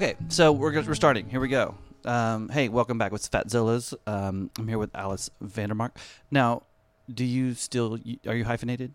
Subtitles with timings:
[0.00, 1.28] Okay, so we're we're starting.
[1.28, 1.74] Here we go.
[2.06, 3.92] Um, hey, welcome back with Fatzillas.
[4.06, 5.90] Um, I'm here with Alice VanDemark.
[6.30, 6.62] Now,
[7.12, 8.94] do you still are you hyphenated?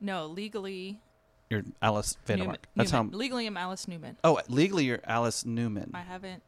[0.00, 0.98] No, legally.
[1.50, 2.38] You're Alice VanDemark.
[2.38, 3.12] Newman, That's Newman.
[3.12, 3.18] how.
[3.18, 4.16] Legally, I'm Alice Newman.
[4.24, 5.90] Oh, legally you're Alice Newman.
[5.92, 6.42] I haven't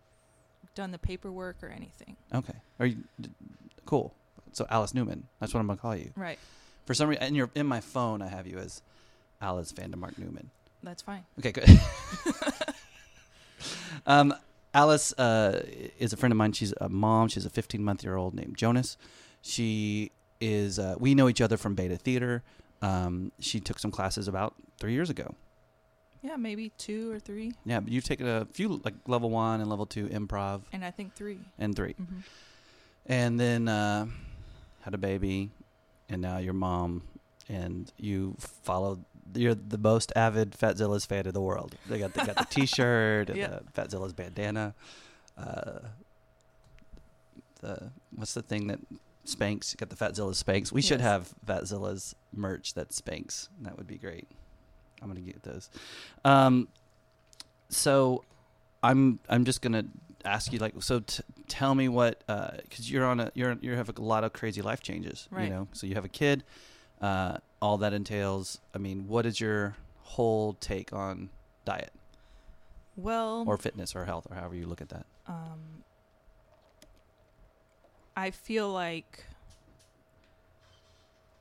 [0.74, 2.16] done the paperwork or anything.
[2.34, 2.54] Okay.
[2.80, 3.28] Are you d-
[3.84, 4.14] cool?
[4.52, 5.28] So Alice Newman.
[5.38, 6.12] That's what I'm gonna call you.
[6.16, 6.38] Right.
[6.86, 8.80] For some reason, in your in my phone, I have you as
[9.42, 10.48] Alice VanDemark Newman.
[10.82, 11.26] That's fine.
[11.38, 11.68] Okay, good.
[14.06, 14.34] um,
[14.74, 15.64] Alice uh,
[15.98, 16.52] is a friend of mine.
[16.52, 17.28] She's a mom.
[17.28, 18.96] She's a 15 month year old named Jonas.
[19.42, 20.10] She
[20.40, 20.78] is.
[20.78, 22.42] Uh, we know each other from Beta Theater.
[22.82, 25.34] Um, she took some classes about three years ago.
[26.22, 29.70] Yeah, maybe two or three, Yeah, but you've taken a few like level one and
[29.70, 31.38] level two improv and I think three.
[31.58, 32.20] and three, hmm
[33.08, 34.06] and then uh,
[34.80, 35.50] had a baby,
[36.08, 37.02] and now you're mom,
[37.48, 39.04] and you followed.
[39.34, 41.74] You're the most avid Fatzilla's fan in the world.
[41.88, 43.58] They got they got the T-shirt and Yeah.
[43.72, 44.74] the Fatzilla's bandana.
[45.36, 45.80] Uh,
[47.60, 48.78] the what's the thing that
[49.26, 49.76] Spanx?
[49.76, 50.72] Got the Fatzilla's Spanx.
[50.72, 51.08] We should Yes.
[51.08, 53.48] have Fatzilla's merch that Spanx.
[53.62, 54.28] That would be great.
[55.02, 55.68] I'm gonna get those.
[56.24, 56.68] Um,
[57.68, 58.24] so
[58.82, 59.84] I'm I'm just gonna
[60.24, 63.88] ask you like so t- tell me what because you're on a you're you have
[63.96, 65.44] a lot of crazy life changes right.
[65.44, 66.42] you know so you have a kid
[67.00, 67.36] uh,
[67.66, 71.30] all that entails I mean what is your whole take on
[71.64, 71.92] diet
[72.96, 75.82] Well, or fitness or health or however you look at that um,
[78.16, 79.24] I feel like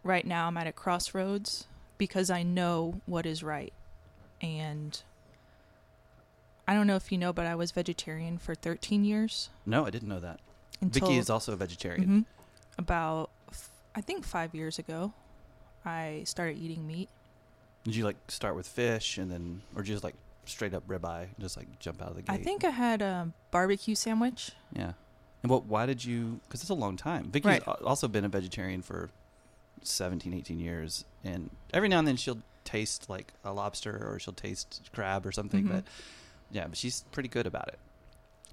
[0.04, 1.68] right now I'm at a crossroads
[2.00, 3.72] because I know what is right.
[4.42, 5.02] And
[6.68, 9.50] I don't know if you know, but I was vegetarian for 13 years.
[9.66, 10.40] no I didn't know that
[10.82, 12.26] Until Vicky is also a vegetarian Mhm.
[12.80, 15.14] about, f- I think, five years ago,
[15.86, 17.10] I started eating meat.
[17.84, 21.58] did you like start with fish and then or just like straight up ribeye just
[21.58, 24.52] like jump out of the gate I think I had a barbecue sandwich.
[24.74, 24.94] yeah
[25.44, 27.68] and what why did you because it's a long time Vicky's Right.
[27.68, 29.10] also been a vegetarian for
[29.84, 34.34] 17 18 years and every now and then she'll taste like a lobster or she'll
[34.34, 35.72] taste crab or something Mhm.
[35.72, 35.84] but
[36.52, 37.78] yeah but she's pretty good about it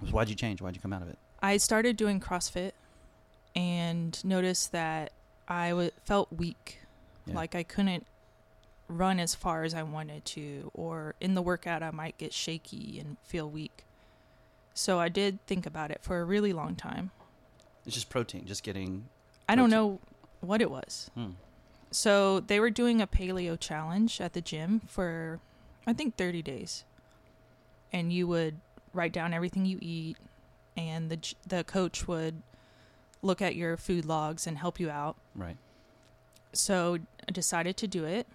[0.04, 2.72] So why'd you change why'd you come out of it I started doing CrossFit
[3.56, 5.12] and noticed that
[5.48, 6.78] I w- felt weak.
[7.26, 7.34] Yeah.
[7.34, 8.06] Like I couldn't
[8.88, 12.98] run as far as I wanted to, or in the workout, I might get shaky
[13.00, 13.84] and feel weak.
[14.74, 17.10] So I did think about it for a really long time.
[17.84, 19.06] it's just protein just getting
[19.48, 19.98] I don't know
[20.40, 21.10] what it was.
[21.14, 21.30] hmm.
[21.90, 25.40] So they were doing a paleo challenge at the gym for,
[25.86, 26.84] I think, 30 days.
[27.92, 28.56] And you would
[28.94, 30.16] write down everything you eat,
[30.74, 32.42] and the the coach would
[33.20, 35.16] look at your food logs and help you out.
[35.34, 35.56] right
[36.52, 36.98] So
[37.28, 38.26] I decided to do it,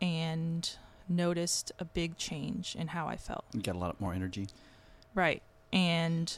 [0.00, 0.68] and
[1.08, 3.44] noticed a big change in how I felt.
[3.54, 4.48] you got a lot more energy
[5.14, 5.40] Right,
[5.72, 6.36] and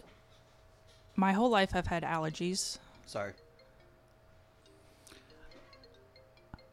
[1.17, 2.79] my whole life I've had allergies.
[3.07, 3.33] sorry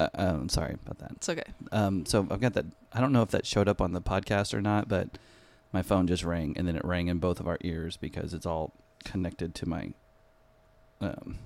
[0.00, 1.44] uh, um, sorry about that It's okay.
[1.72, 2.66] Um, so I've got that.
[2.92, 5.08] I don't know if that showed up on the podcast or not, but
[5.72, 8.44] my phone just rang, and then it rang in both of our ears because it's
[8.46, 8.72] all
[9.04, 9.92] connected to my
[11.00, 11.38] um,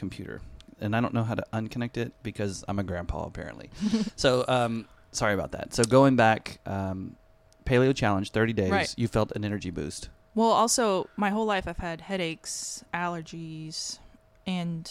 [0.00, 0.40] computer,
[0.80, 3.70] and I don't know how to unconnect it because I'm a grandpa apparently.
[4.16, 5.72] so um, sorry about that.
[5.74, 7.16] So going back, um,
[7.64, 8.70] paleo challenge, 30 days.
[8.70, 8.94] Right.
[8.96, 10.08] You felt an energy boost.
[10.34, 13.98] Well, also, my whole life I've had headaches, allergies,
[14.46, 14.90] and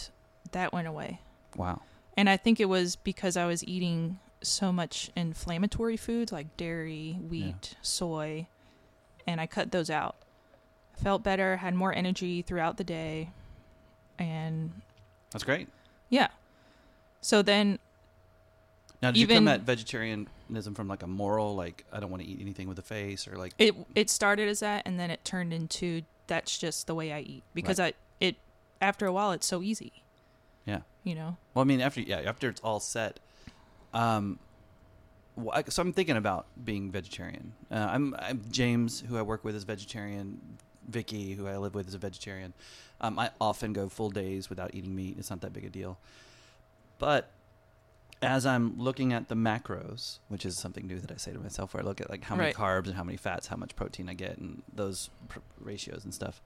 [0.52, 1.20] that went away.
[1.56, 1.82] Wow.
[2.16, 7.18] And I think it was because I was eating so much inflammatory foods like dairy,
[7.28, 8.46] wheat, soy,
[9.26, 10.16] and I cut those out.
[10.98, 13.30] I felt better, had more energy throughout the day,
[14.18, 14.72] and
[15.30, 15.68] That's great.
[16.08, 16.28] yeah.
[17.22, 17.78] So then,
[19.02, 22.22] Now, did you Even- come at vegetarianism from like a moral, like I don't want
[22.22, 25.10] to eat anything with a face, or like it it started as that, and then
[25.10, 28.36] it turned into that's just the way I eat because I it
[28.80, 29.92] after a while it's so easy.
[30.66, 30.80] Yeah.
[31.04, 31.36] You know.
[31.54, 33.20] Well, I mean, after yeah, after it's all set,
[33.94, 34.38] um,
[35.68, 37.52] so I'm thinking about being vegetarian.
[37.70, 40.40] Uh, I'm, I'm James, who I work with, is vegetarian.
[40.90, 42.52] Vicky, who I live with, is a vegetarian.
[43.00, 45.16] Um, I often go full days without eating meat.
[45.18, 45.98] It's not that big a deal.
[46.98, 47.30] But
[48.22, 51.72] as I'm looking at the macros, which is something new that I say to myself,
[51.72, 52.54] where I look at like how many Right.
[52.54, 56.12] carbs and how many fats, how much protein I get, and those pr- ratios and
[56.12, 56.42] stuff.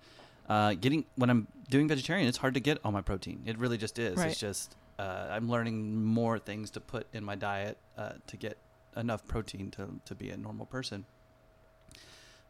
[0.49, 3.43] Uh, getting when I'm doing vegetarian, it's hard to get all my protein.
[3.47, 4.17] It really just is.
[4.19, 4.31] Right.
[4.31, 8.59] It's just uh, I'm learning more things to put in my diet uh, to get
[8.97, 11.07] enough protein to to be a normal person.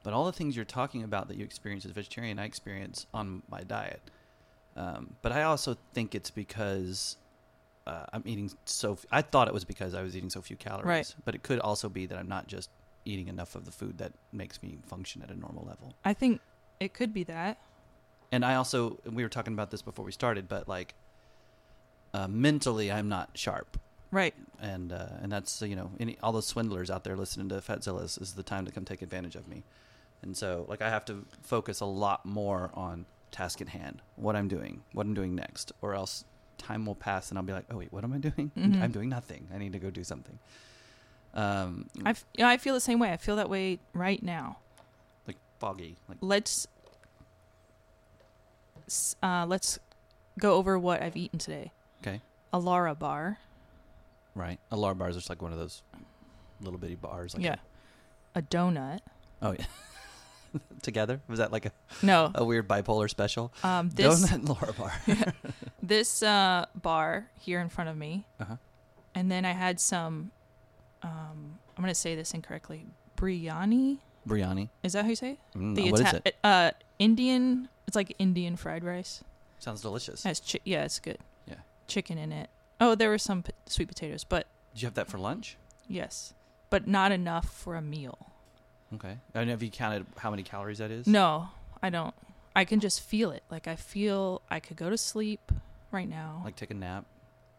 [0.04, 3.06] But all the things you're talking about that you experience as a vegetarian, I experience
[3.12, 4.02] on my diet.
[4.76, 7.16] Um, but I also think it's because
[7.86, 8.92] uh, I'm eating so.
[8.92, 11.14] F- I thought it was because I was eating so few calories, Right.
[11.24, 12.70] but it could also be that I'm not just
[13.04, 15.94] eating enough of the food that makes me function at a normal level.
[16.04, 16.40] I think
[16.80, 17.58] it could be that.
[18.32, 20.94] And I also we were talking about this before we started, but like
[22.12, 23.78] uh, mentally, I'm not sharp,
[24.10, 24.34] Right.
[24.60, 28.18] and uh, and that's you know any all those swindlers out there listening to Fatzilla's
[28.18, 29.62] is the time to come take advantage of me,
[30.24, 34.34] and so like I have to focus a lot more on task at hand, what
[34.36, 36.24] I'm doing, what I'm doing next, or else
[36.58, 38.50] time will pass and I'll be like, oh wait, what am I doing?
[38.56, 38.80] Mhm.
[38.82, 39.48] I'm doing nothing.
[39.54, 40.38] I need to go do something.
[41.34, 43.10] Um, I f- yeah, I feel the same way.
[43.12, 44.58] I feel that way right now.
[45.26, 46.66] like foggy, like Let's
[49.22, 49.78] uh, let's
[50.38, 51.72] go over what I've eaten today.
[52.02, 52.20] okay,
[52.52, 53.36] A Larabar.
[54.34, 54.58] right.
[54.70, 55.82] A Larabar is just like one of those
[56.60, 57.34] little bitty bars.
[57.34, 57.56] Like yeah.
[58.34, 59.00] A donut.
[59.42, 59.64] oh yeah.
[60.82, 61.72] Together was that like a,
[62.02, 62.30] No.
[62.34, 63.52] a weird bipolar special?
[63.62, 65.34] Um, this Donut and Larabar.
[65.82, 68.56] this uh, bar here in front of me, Uh-huh.
[69.14, 70.30] and then I had some.
[71.02, 72.86] Um, I'm gonna say this incorrectly.
[73.16, 73.98] Biryani.
[74.28, 74.68] Biryani.
[74.82, 75.38] Is that how you say it?
[75.58, 76.36] Mm, The what is Ita- it?
[76.42, 77.68] Uh, Indian.
[77.86, 79.22] It's like Indian fried rice.
[79.58, 80.24] Sounds delicious.
[80.24, 81.18] Has chi- yeah, it's good.
[81.46, 81.56] Yeah.
[81.86, 82.48] Chicken in it.
[82.80, 85.56] Oh, there were some p- sweet potatoes, but Did you have that for lunch?
[85.88, 86.32] yes,
[86.70, 88.30] but not enough for a meal.
[88.94, 89.18] Okay.
[89.34, 91.06] And have you counted how many calories that is?
[91.06, 91.48] No,
[91.82, 92.14] I don't.
[92.56, 93.42] I can just feel it.
[93.50, 95.50] Like I feel I could go to sleep
[95.90, 97.04] right now, Like take a nap.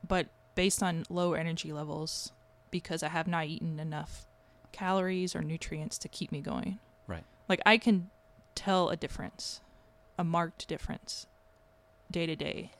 [0.07, 2.31] but based on low energy levels,
[2.71, 4.25] because I have not eaten enough
[4.71, 6.79] calories or nutrients to keep me going.
[7.07, 7.23] Right.
[7.49, 8.09] Like I can
[8.55, 9.61] tell a difference,
[10.17, 11.27] a marked difference,
[12.11, 12.71] day to day,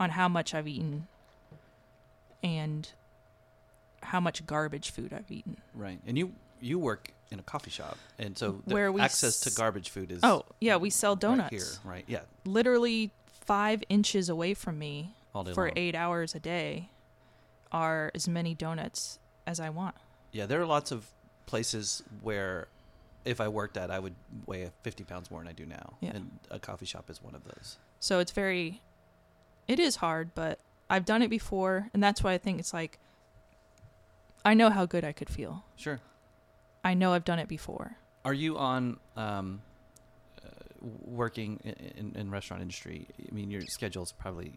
[0.00, 1.06] on how much I've eaten,
[2.42, 2.88] and
[4.02, 5.58] how much garbage food I've eaten.
[5.74, 6.00] Right.
[6.06, 6.32] And you
[6.62, 10.10] you work in a coffee shop, and so the Where we access to garbage food
[10.12, 11.52] is Oh yeah, we sell donuts.
[11.52, 12.04] right here, right?
[12.06, 15.72] Yeah, literally five inches away from me for long.
[15.76, 16.88] eight hours a day
[17.72, 19.96] are as many donuts as I want.
[20.30, 21.06] Yeah, there are lots of
[21.46, 22.68] places where
[23.24, 24.14] if I worked at, I would
[24.46, 25.94] weigh 50 pounds more than I do now.
[26.00, 26.10] Yeah.
[26.14, 27.78] And a coffee shop is one of those.
[28.00, 28.80] So it's very,
[29.68, 30.58] it is hard, but
[30.90, 32.98] I've done it before, and that's why I think it's like,
[34.44, 35.64] I know how good I could feel.
[35.76, 36.00] Sure.
[36.84, 37.96] I know I've done it before.
[38.24, 39.62] Are you on um,
[40.44, 40.48] uh,
[41.04, 43.06] working in, in, in restaurant industry?
[43.30, 44.52] I mean, your schedule's probably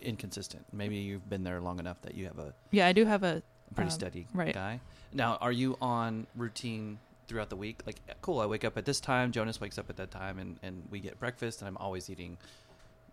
[0.00, 0.64] inconsistent.
[0.72, 3.42] Maybe you've been there long enough that you have a Yeah, I do have a
[3.74, 4.54] pretty Um, steady right.
[4.54, 4.80] guy.
[5.12, 6.98] Now, are you on routine
[7.28, 7.82] throughout the week?
[7.86, 10.58] Like, cool, I wake up at this time, Jonas wakes up at that time, and,
[10.62, 12.38] and we get breakfast, and I'm always eating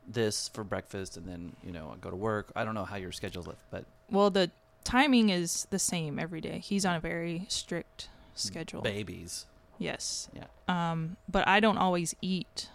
[0.07, 2.51] this for breakfast, and then, you know, I go to work.
[2.55, 4.29] I don't know how your schedule's live, but well.
[4.29, 4.51] The
[4.83, 6.59] timing is the same every day.
[6.59, 8.81] He's on a very strict schedule.
[8.81, 9.45] babies.
[9.80, 10.30] Yes.
[10.33, 10.45] Yeah.
[10.68, 12.69] Um, but I don't always eat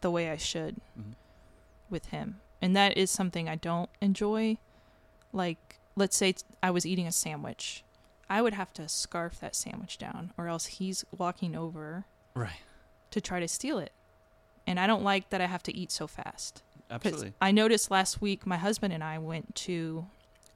[0.00, 1.14] the way I should Mhm.
[1.90, 2.40] with him.
[2.62, 4.58] And that is something I don't enjoy.
[5.32, 7.82] Like, let's say I was eating a sandwich.
[8.30, 12.62] I would have to scarf that sandwich down, or else he's walking over Right.
[13.10, 13.92] to try to steal it.
[14.66, 16.62] And I don't like that I have to eat so fast.
[16.90, 17.34] Absolutely.
[17.40, 20.06] I noticed last week my husband and I went to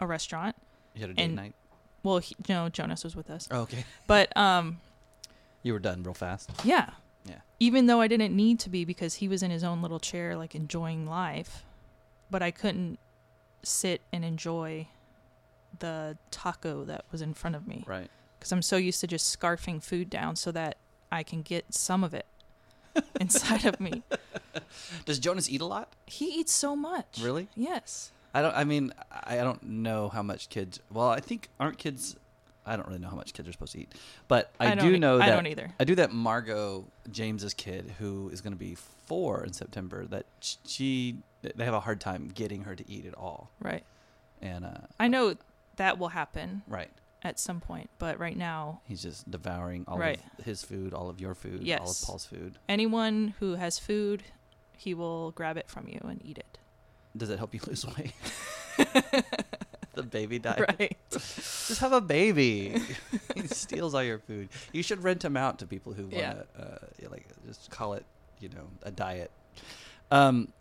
[0.00, 0.56] a restaurant.
[0.94, 1.54] You had a date and- night?
[2.02, 3.48] Well, he, no, Jonas was with us.
[3.50, 3.84] Oh, okay.
[4.06, 4.80] But um,
[5.62, 6.50] You were done real fast.
[6.64, 6.90] Yeah.
[7.24, 7.40] Yeah.
[7.60, 10.36] Even though I didn't need to be because he was in his own little chair,
[10.36, 11.64] like enjoying life,
[12.30, 12.98] but I couldn't
[13.62, 14.86] sit and enjoy
[15.80, 18.08] the taco that was in front of me Right.
[18.38, 20.76] because I'm so used to just scarfing food down so that
[21.12, 22.26] I can get some of it
[23.20, 24.02] inside of me.
[25.04, 25.88] Does Jonas eat a lot?
[26.06, 27.18] He eats so much.
[27.20, 27.48] Really?
[27.54, 28.12] Yes.
[28.34, 28.54] I don't.
[28.54, 30.80] I mean, I I don't know how much kids.
[30.92, 32.16] Well, I think aren't kids.
[32.66, 33.94] I don't really know how much kids are supposed to eat,
[34.28, 35.72] but I, don't do e- know I that don't either.
[35.80, 40.26] I do that Margot James's kid, who is going to be four in September, that
[40.66, 43.84] she they have a hard time getting her to eat at all, Right.
[44.42, 45.34] and uh, I know
[45.76, 46.90] that will happen right,
[47.22, 50.20] at some point, but right now, he's just devouring all Right.
[50.38, 51.80] of his food, all of your food, yes.
[51.80, 52.58] all of Paul's food.
[52.68, 54.24] anyone who has food,
[54.76, 56.58] he will grab it from you and eat it.
[57.16, 58.12] Does it help you lose weight?
[59.94, 60.64] the baby diet.
[60.78, 60.96] Right.
[61.10, 62.80] Just have a baby.
[63.34, 64.48] he steals all your food.
[64.72, 66.62] You should rent him out to people who want to, Yeah.
[66.62, 68.04] uh, like, just call it,
[68.40, 69.30] you know, a diet.
[70.10, 70.52] Um,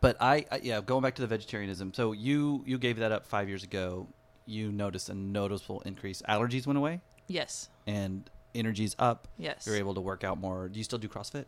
[0.00, 1.92] but I, I, yeah, going back to the vegetarianism.
[1.92, 4.06] So you, you gave that up five years ago.
[4.46, 6.22] You noticed a noticeable increase.
[6.28, 7.68] Allergies went away, Yes.
[7.86, 9.28] and energy's up.
[9.36, 9.66] Yes.
[9.66, 10.68] You're able to work out more.
[10.68, 11.44] Do you still do CrossFit?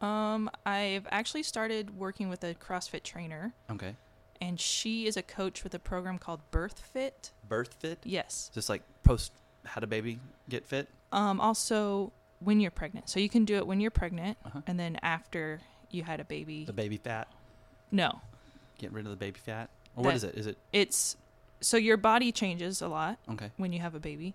[0.00, 3.94] Um, I've actually started working with a CrossFit trainer, Okay.
[4.40, 7.32] and she is a coach with a program called Birth Fit.
[7.48, 7.98] Birth fit.
[8.04, 8.50] Yes.
[8.54, 9.32] Just like post
[9.64, 10.88] had a baby, get fit.
[11.10, 14.60] Um, also when you're pregnant, so you can do it when you're pregnant, Uh-huh.
[14.66, 16.64] and then after you had a baby.
[16.64, 17.26] The baby fat.
[17.90, 18.20] no,
[18.78, 19.70] Get rid of the baby fat.
[19.96, 20.36] Or what is it?
[20.36, 21.16] Is it it's
[21.60, 23.50] so your body changes a lot okay?
[23.56, 24.34] when you have a baby,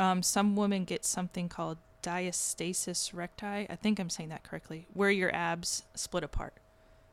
[0.00, 3.66] Um, some women get something called diastasis recti.
[3.68, 6.54] I think I'm saying that correctly, where your abs split apart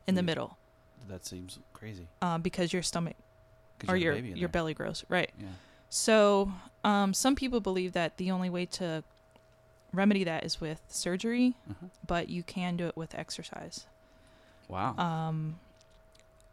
[0.06, 0.26] in the Mm.
[0.26, 0.58] middle
[1.08, 2.06] That seems crazy.
[2.22, 3.16] um, because your stomach
[3.88, 4.52] or you your have a baby in your there.
[4.52, 5.04] belly grows.
[5.08, 5.30] Right.
[5.38, 5.48] Yeah.
[5.90, 6.52] So,
[6.84, 9.02] um, some people believe that the only way to
[9.92, 11.86] remedy that is with surgery, Uh-huh.
[12.06, 13.86] but you can do it with exercise.
[14.68, 14.96] Wow.
[14.96, 15.60] Um,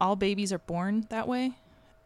[0.00, 1.52] all babies are born that way,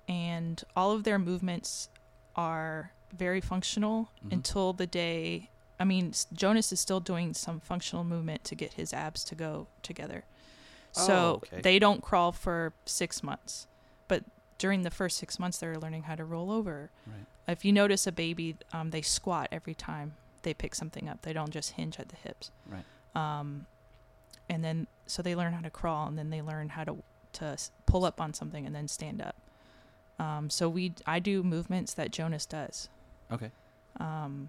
[0.08, 1.88] and all of their movements
[2.36, 4.32] are very functional Mhm.
[4.32, 5.50] until the day.
[5.78, 9.66] I mean, Jonas is still doing some functional movement to get his abs to go
[9.82, 10.24] together.
[10.92, 11.60] So Oh, okay.
[11.60, 13.66] they don't crawl for six months,
[14.08, 14.24] but
[14.58, 16.90] during the first six months, they're learning how to roll over.
[17.06, 17.26] Right.
[17.46, 21.20] If you notice a baby, um, they squat every time they pick something up.
[21.22, 22.50] They don't just hinge at the hips.
[22.66, 22.84] Right.
[23.14, 23.66] Um,
[24.48, 26.96] and then so they learn how to crawl, and then they learn how to
[27.34, 29.36] to pull up on something and then stand up.
[30.18, 32.88] Um, so we I do movements that Jonas does
[33.30, 33.50] Okay.
[34.00, 34.48] um,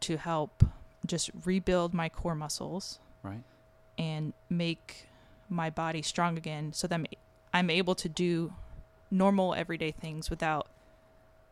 [0.00, 0.64] to help
[1.06, 3.42] just rebuild my core muscles Right.
[3.98, 5.08] and make
[5.48, 7.06] my body strong again, so that I'm-
[7.54, 8.52] I'm able to do
[9.10, 10.68] normal everyday things without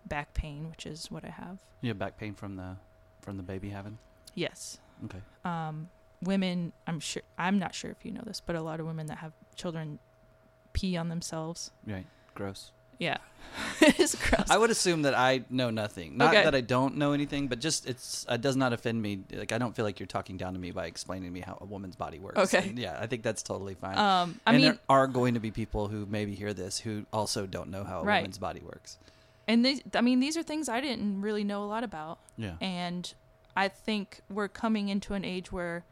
[0.04, 1.58] back pain, which is what I have.
[1.80, 2.76] You have back pain from the
[3.20, 3.98] from the baby having.
[4.34, 4.78] Yes.
[5.04, 5.22] Okay.
[5.44, 5.88] um,
[6.22, 9.06] women i'm sure i'm not sure if you know this but a lot of women
[9.06, 9.98] that have children
[10.72, 12.06] pee on themselves Right.
[12.34, 12.70] Gross.
[12.98, 13.18] Yeah
[13.80, 16.16] it's gross I would assume that I know nothing.
[16.16, 16.42] Not Okay.
[16.42, 19.20] that I don't know anything, but just it's it does not offend me.
[19.32, 21.58] Like I don't feel like you're talking down to me by explaining to me how
[21.60, 22.36] a woman's body works.
[22.52, 22.70] Okay.
[22.70, 23.96] And yeah, I think that's totally fine.
[23.96, 27.06] um i and mean there are going to be people who maybe hear this who
[27.12, 28.16] also don't know how a Right.
[28.22, 28.98] woman's body works.
[29.46, 32.56] and these i mean these are things i didn't really know a lot about Yeah.
[32.60, 33.14] and
[33.56, 35.84] i think we're coming into an age where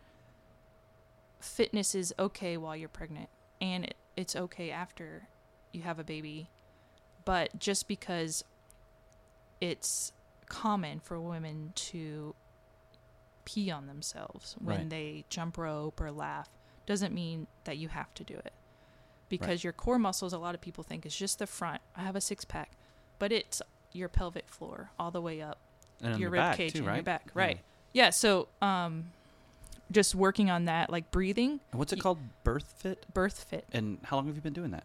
[1.41, 3.29] fitness is okay while you're pregnant
[3.61, 5.29] and it, it's okay after
[5.73, 6.49] you have a baby
[7.25, 8.45] but just because
[9.61, 10.12] it's
[10.47, 12.35] common for women to
[13.45, 14.91] pee on themselves when Right.
[14.91, 16.49] they jump rope or laugh
[16.87, 18.52] doesn't mean that you have to do it
[19.29, 19.64] because Right.
[19.64, 22.21] your core muscles a lot of people think is just the front i have a
[22.21, 22.73] six pack
[23.19, 23.62] but it's
[23.93, 25.59] your pelvic floor all the way up
[26.00, 26.97] And your rib cage too, and right?
[26.97, 27.33] your back Yeah.
[27.35, 27.61] right
[27.93, 29.12] yeah so um
[29.91, 32.19] just working on that like breathing And what's it Y- called?
[32.45, 33.07] Birth fit.
[33.12, 34.85] birth fit And how long have you been doing that?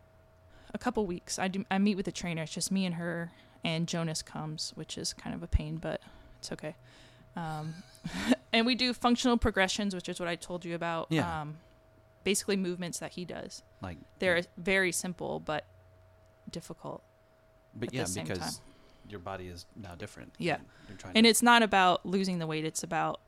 [0.73, 3.31] A couple weeks i do i meet with a trainer it's just me and her
[3.63, 6.01] and jonas comes which is kind of a pain but
[6.39, 6.75] it's okay
[7.35, 7.73] um
[8.53, 11.41] and we do functional progressions which is what i told you about Yeah.
[11.41, 11.57] um
[12.23, 15.65] basically movements that he does Like they're very simple but
[16.49, 17.01] difficult
[17.75, 18.51] but yeah, because time.
[19.07, 20.33] your body is now different.
[20.39, 20.55] Yeah.
[20.55, 20.63] and
[21.03, 23.19] You're and to it's not about losing the weight it's about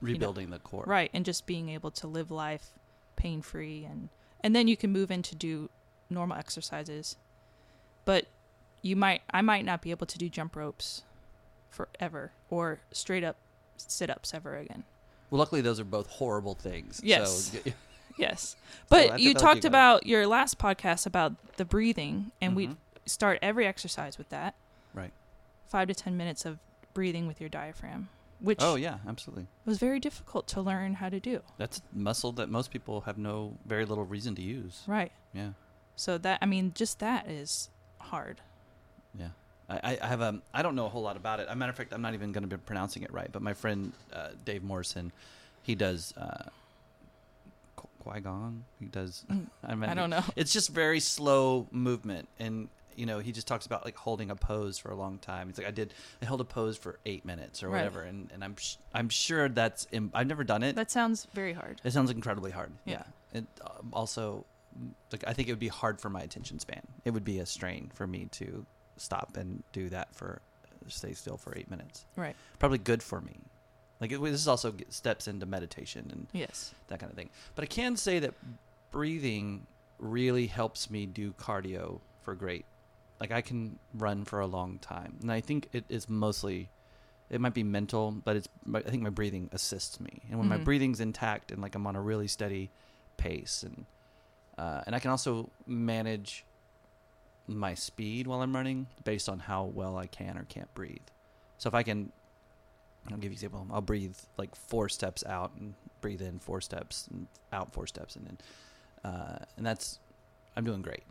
[0.00, 0.84] rebuilding the core.
[0.86, 2.70] right and just being able to live life
[3.16, 4.08] pain free and
[4.42, 5.68] and then you can move in to do
[6.10, 7.16] normal exercises
[8.04, 8.26] but
[8.82, 11.02] you might i might not be able to do jump ropes
[11.68, 13.36] forever or straight up
[13.76, 14.84] sit ups ever again
[15.30, 17.00] Well, luckily those are both horrible things.
[17.04, 17.52] Yes.
[17.64, 17.70] So,
[18.18, 18.56] yes
[18.88, 22.76] but feel you talked about your last podcast about the breathing and we Mhm.
[23.06, 24.54] start every exercise with that
[24.92, 25.12] Right.
[25.66, 26.58] five to ten minutes of
[26.92, 28.08] breathing with your diaphragm
[28.40, 29.46] which Oh yeah, absolutely.
[29.66, 33.56] was very difficult to learn how to do That's muscle that most people have no
[33.66, 34.82] very little reason to use.
[34.86, 35.50] right Yeah.
[35.96, 37.68] So that i mean just that is
[37.98, 38.40] hard
[39.18, 39.28] Yeah.
[39.68, 41.46] I, I have a I don't know a whole lot about it.
[41.46, 43.30] As a matter of fact, I'm not even going to be pronouncing it right.
[43.30, 45.12] But my friend uh, Dave Morrison,
[45.62, 46.46] he does uh,
[48.04, 48.62] Qigong.
[48.80, 49.24] He does.
[49.64, 50.24] I, mean, I don't know.
[50.36, 54.36] It's just very slow movement, and you know he just talks about like holding a
[54.36, 55.48] pose for a long time.
[55.48, 55.94] He's like, I did.
[56.20, 57.78] I held a pose for eight minutes or Right.
[57.78, 59.86] whatever, and, and I'm sh- I'm sure that's.
[59.92, 60.74] Im- I've never done it.
[60.76, 61.80] That sounds very hard.
[61.84, 62.72] It sounds incredibly hard.
[62.84, 63.02] Yeah.
[63.32, 63.38] Yeah.
[63.40, 64.44] It um, also,
[65.12, 66.82] like, I think it would be hard for my attention span.
[67.04, 68.64] It would be a strain for me to
[68.96, 70.40] stop and do that for
[70.88, 72.06] stay still for eight minutes.
[72.16, 72.34] Right.
[72.58, 73.36] Probably good for me.
[74.00, 76.74] Like it, this is also get steps into meditation and Yes.
[76.88, 77.28] that kind of thing.
[77.54, 78.34] But I can say that
[78.90, 79.66] breathing
[79.98, 82.64] really helps me do cardio for great.
[83.20, 86.70] Like I can run for a long time, and I think it is mostly.
[87.28, 88.48] It might be mental, but it's.
[88.74, 90.64] I think my breathing assists me, and when my Mhm.
[90.64, 92.70] breathing's intact and like I'm on a really steady
[93.18, 93.84] pace, and
[94.60, 96.44] uh, and I can also manage
[97.46, 101.08] my speed while I'm running based on how well I can or can't breathe.
[101.58, 102.12] So if I can,
[103.10, 103.66] I'll give you an example.
[103.72, 108.16] I'll breathe like four steps out and breathe in four steps and out four steps,
[108.16, 108.38] and then
[109.12, 109.98] uh, and that's
[110.56, 111.02] I'm doing great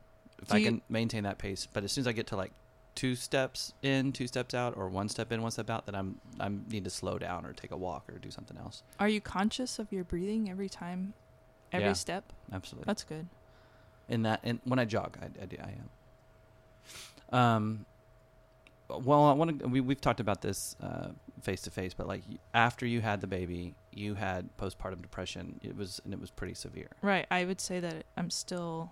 [0.42, 1.68] if Do I you- can maintain that pace.
[1.72, 2.52] But as soon as I get to like
[2.96, 6.20] two steps in, two steps out, or one step in, one step out, then I'm
[6.40, 8.84] I need to slow down or take a walk or do something else.
[9.00, 11.14] Are you conscious of your breathing every time,
[11.72, 11.94] every Yeah.
[11.94, 12.32] step?
[12.54, 12.86] Absolutely.
[12.88, 13.28] That's good.
[14.10, 15.74] In that and when I jog, I, I do I
[17.34, 17.40] am.
[17.40, 17.86] Um,
[18.90, 19.68] well, I want to.
[19.68, 20.76] We we've talked about this
[21.42, 22.24] face to face, but like
[22.54, 25.60] after you had the baby, you had postpartum depression.
[25.64, 26.90] It was and it was pretty severe.
[27.02, 27.26] Right.
[27.30, 28.92] I would say that I'm still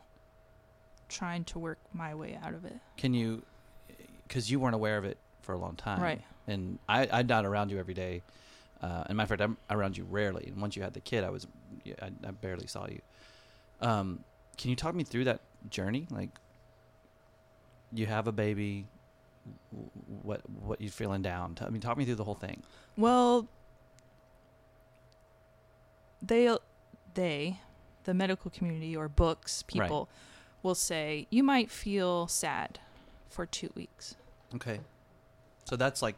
[1.10, 2.78] trying to work my way out of it.
[2.98, 3.44] Can you?
[4.28, 6.22] Because you weren't aware of it for a long time, Right.
[6.48, 8.22] And I I'm not around you every day,
[8.82, 10.46] uh, and my friend I'm around you rarely.
[10.48, 11.48] And once you had the kid, I was
[12.02, 13.02] I, I barely saw you.
[13.82, 14.24] Um,
[14.58, 16.08] can you talk me through that journey?
[16.10, 16.30] Like,
[17.94, 18.86] you have a baby.
[20.24, 21.58] What what you feeling down?
[21.62, 22.64] I mean, talk me through the whole thing.
[22.98, 23.48] Well,
[26.22, 26.56] they
[27.14, 27.60] they
[28.04, 29.84] the medical community or books Right.
[29.84, 30.10] people
[30.64, 32.80] will say you might feel sad
[33.30, 34.16] for 2 weeks.
[34.56, 34.80] Okay.
[35.66, 36.16] So that's like,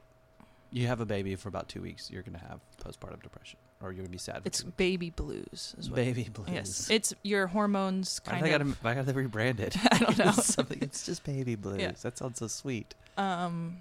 [0.71, 2.11] you have a baby for about two weeks.
[2.11, 4.41] You're gonna have postpartum depression, or you're gonna be sad.
[4.45, 6.49] It's baby blues baby blues.
[6.51, 6.89] Yes.
[6.89, 9.75] It's your hormones kind I of gotta, I gotta rebrand it.
[9.91, 10.29] I don't know.
[10.29, 10.79] It's something.
[10.81, 11.79] It's just baby blues.
[11.79, 11.91] Yeah.
[12.01, 12.93] That sounds so sweet.
[13.17, 13.77] um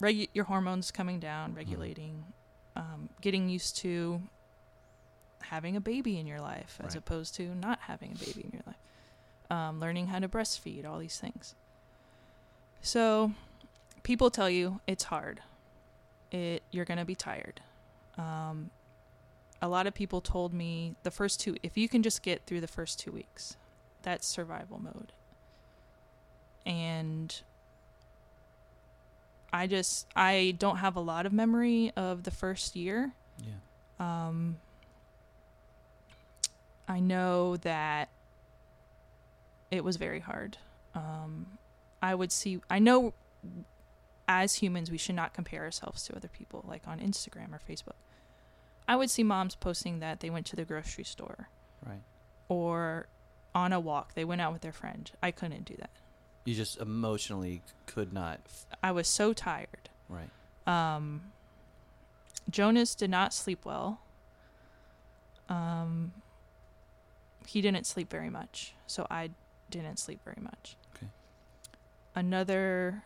[0.00, 2.24] regu- your hormones coming down, regulating,
[2.76, 4.20] um, getting used to
[5.40, 6.96] having a baby in your life as Right.
[6.96, 8.76] opposed to not having a baby in your life.
[9.50, 11.54] Um, learning how to breastfeed, all these things.
[12.80, 13.32] So,
[14.02, 15.40] people tell you it's hard.
[16.30, 17.60] It you're gonna be tired.
[18.16, 18.70] Um,
[19.62, 21.56] a lot of people told me the first two.
[21.62, 23.56] If you can just get through the first two weeks,
[24.02, 25.12] that's survival mode.
[26.66, 27.40] And
[29.52, 33.12] I just I don't have a lot of memory of the first year.
[33.38, 33.54] Yeah.
[34.00, 34.56] Um,
[36.88, 38.08] I know that
[39.70, 40.58] it was very hard.
[40.94, 41.58] Um,
[42.02, 42.60] I would see.
[42.68, 43.14] I know
[44.26, 47.94] as humans we should not compare ourselves to other people, like on Instagram or Facebook.
[48.88, 51.48] I would see moms posting that they went to the grocery store
[51.86, 52.02] Right.
[52.48, 53.06] or
[53.54, 54.14] on a walk.
[54.14, 55.10] They went out with their friend.
[55.22, 55.90] I couldn't do that.
[56.44, 58.40] You just emotionally could not.
[58.82, 59.88] I was so tired.
[60.08, 60.28] Right.
[60.66, 61.32] Um,
[62.50, 64.00] Jonas did not sleep well.
[65.48, 66.12] Um,
[67.46, 69.30] he didn't sleep very much, so I
[69.70, 70.76] didn't sleep very much.
[70.96, 71.06] Okay.
[72.14, 73.04] Another.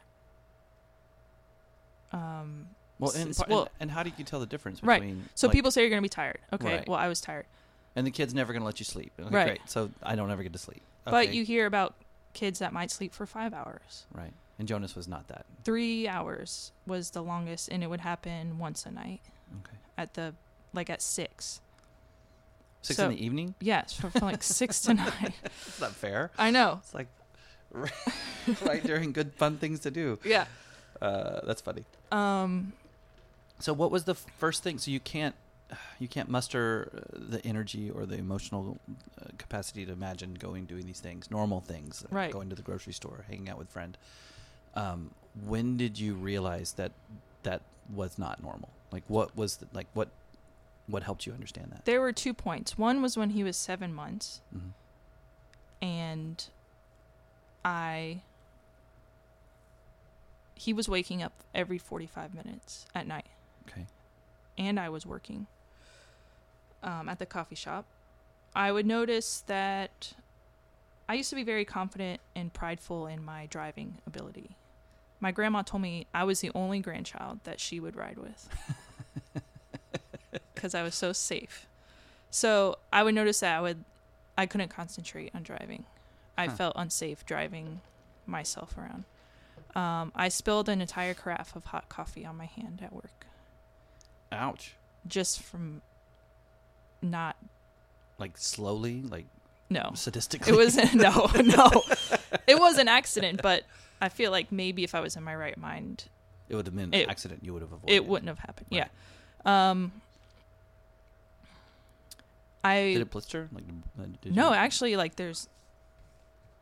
[2.13, 5.01] Um, Well, and, well- and and how do you tell the difference between?
[5.01, 5.15] Right.
[5.35, 6.39] so like- people say you're gonna be tired.
[6.53, 6.89] Okay, Right.
[6.89, 7.47] well I was tired,
[7.95, 9.13] and the kid's never gonna let you sleep.
[9.21, 9.47] Okay, Right.
[9.47, 9.61] Great.
[9.67, 10.83] So I don't ever get to sleep.
[11.05, 11.95] but you hear about
[12.33, 14.05] kids that might sleep for five hours.
[14.13, 14.33] Right.
[14.59, 15.45] And Jonas was not that.
[15.65, 19.21] Three hours was the longest, and it would happen once a night
[19.61, 19.77] Okay.
[19.99, 20.35] at the
[20.73, 21.61] like at six.
[22.83, 23.55] Six So- in the evening.
[23.61, 25.33] Yes, from, from like six to nine.
[25.43, 26.31] That's not fair.
[26.39, 26.81] I know.
[26.83, 27.09] It's like
[28.65, 30.19] right during good fun things to do.
[30.25, 30.47] Yeah.
[31.03, 31.85] Uh, that's funny.
[32.11, 32.73] Um.
[33.59, 34.79] So what was the first thing?
[34.79, 35.35] So you can't
[35.99, 38.79] you can't muster uh, the energy or the emotional
[39.21, 42.31] uh, capacity to imagine going doing these things, normal things, Right.
[42.31, 43.99] going to the grocery store, hanging out with friend.
[44.75, 45.11] Um,
[45.45, 46.93] when did you realize that
[47.43, 48.69] that was not normal?
[48.93, 50.09] Like what was the, like what
[50.87, 51.85] what helped you understand that?
[51.85, 52.79] There were two points.
[52.79, 54.69] One was when he was seven months, hmm
[55.83, 56.45] and
[57.65, 58.23] I.
[60.55, 63.27] He was waking up every 45 minutes at night,
[63.69, 63.87] Okay.
[64.59, 65.47] and I was working
[66.83, 67.85] um, at the coffee shop.
[68.55, 70.13] I would notice that
[71.09, 74.57] I used to be very confident and prideful in my driving ability.
[75.21, 78.49] My grandma told me I was the only grandchild that she would ride with
[80.55, 81.67] because I was so safe.
[82.31, 83.85] So I would notice that I would,
[84.37, 85.85] I couldn't concentrate on driving.
[86.37, 86.55] I Huh.
[86.57, 87.81] felt unsafe driving
[88.27, 89.05] myself around.
[89.75, 93.27] Um, I spilled an entire carafe of hot coffee on my hand at work
[94.33, 94.75] Ouch.
[95.07, 95.83] just from
[97.03, 97.37] not
[98.19, 99.27] Like slowly, like
[99.71, 99.91] no.
[99.95, 100.49] sadistically.
[100.49, 101.83] It was no, no.
[102.47, 103.65] It was an accident, but
[104.01, 106.05] I feel like maybe if I was in my right mind,
[106.49, 107.95] It would have been it- an accident you would have avoided.
[107.95, 108.67] it wouldn't have happened.
[108.73, 108.89] Right.
[109.45, 109.71] Yeah.
[109.71, 109.93] Um
[112.65, 113.49] I Did it blister?
[113.53, 113.65] Like
[114.25, 115.49] No, you- actually like there's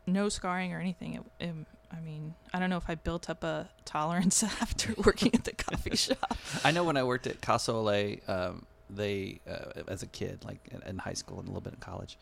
[0.07, 1.15] no scarring or anything.
[1.15, 1.55] It, it,
[1.97, 5.53] I mean, I don't know if I built up a tolerance after working at the
[5.53, 6.37] coffee shop.
[6.65, 10.59] I know when I worked at Casa Ole, um, they, uh, as a kid, like
[10.71, 12.19] in, in high school and a little bit in college,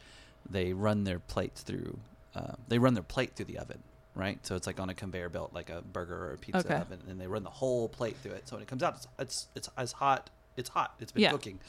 [0.48, 1.98] they run their plates through.
[2.34, 3.82] Uh, they run their plate through the oven,
[4.14, 4.38] right?
[4.46, 6.74] So it's like on a conveyor belt, like a burger or a pizza Okay.
[6.76, 8.48] oven, and they run the whole plate through it.
[8.48, 10.30] So when it comes out, it's it's, it's as hot.
[10.56, 10.94] It's hot.
[11.00, 11.30] It's been Yeah.
[11.30, 11.60] cooking.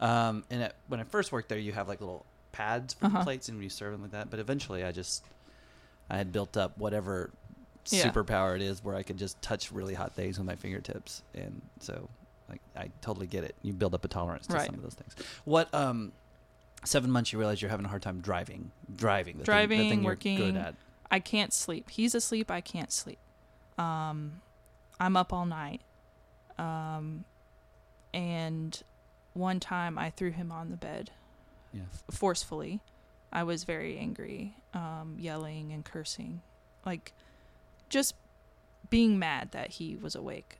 [0.00, 3.18] Um, and at, when I first worked there, you have like little pads for Uh-huh.
[3.18, 4.30] the plates, and you serve them like that.
[4.30, 5.24] But eventually, I just
[6.10, 7.30] I had built up whatever
[7.90, 8.10] Yeah.
[8.10, 11.60] superpower it is where I could just touch really hot things with my fingertips, and
[11.80, 12.08] so
[12.48, 13.54] like I totally get it.
[13.62, 14.66] You build up a tolerance to Right.
[14.66, 15.14] some of those things.
[15.44, 16.12] What um,
[16.84, 19.78] seven months you realize you're having a hard time driving, driving, the thing, the Driving,
[19.90, 20.36] thing you're working.
[20.36, 20.74] good at.
[21.10, 21.90] I can't sleep.
[21.90, 22.50] He's asleep.
[22.50, 23.18] I can't sleep.
[23.78, 24.40] Um,
[25.00, 25.80] I'm up all night.
[26.58, 27.24] Um,
[28.12, 28.82] and
[29.32, 31.10] one time I threw him on the bed
[31.72, 31.82] Yeah.
[31.92, 32.80] f- forcefully.
[33.32, 36.40] I was very angry, um, yelling and cursing,
[36.86, 37.12] like
[37.88, 38.14] just
[38.90, 40.58] being mad that he was awake.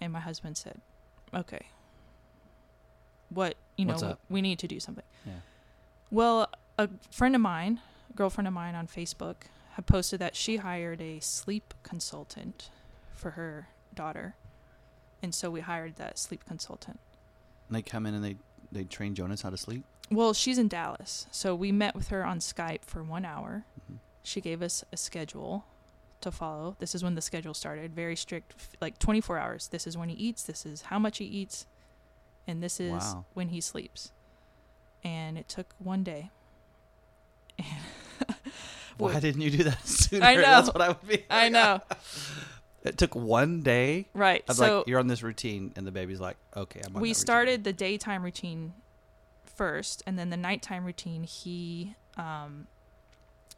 [0.00, 0.80] And my husband said,
[1.34, 1.66] "Okay,
[3.28, 5.40] what you know, we need to do something." Yeah.
[6.10, 10.56] Well, a friend of mine, a girlfriend of mine on Facebook, had posted that she
[10.56, 12.70] hired a sleep consultant
[13.14, 14.34] for her daughter,
[15.22, 16.98] and so we hired that sleep consultant.
[17.68, 18.36] And they come in and they
[18.72, 19.84] they train Jonas how to sleep.
[20.10, 23.64] Well, she's in Dallas, so we met with her on Skype for one hour.
[23.90, 23.98] Mhm.
[24.22, 25.64] She gave us a schedule
[26.22, 26.76] to follow.
[26.78, 27.94] This is when the schedule started.
[27.94, 29.68] Very strict, like 24 hours.
[29.68, 30.42] This is when he eats.
[30.42, 31.66] This is how much he eats,
[32.46, 33.24] and this is Wow.
[33.34, 34.12] when he sleeps.
[35.02, 36.30] And it took one day.
[38.98, 40.24] Why didn't you do that sooner?
[40.24, 40.42] I know.
[40.42, 41.24] That's what I would be.
[41.30, 41.80] I know,
[42.82, 44.08] It took one day.
[44.14, 44.42] right?
[44.48, 47.64] I'm so like, you're on this routine, and the baby's like, okay, I'm we started
[47.64, 48.72] the daytime routine
[49.44, 51.24] first, and then the nighttime routine.
[51.24, 52.66] He um,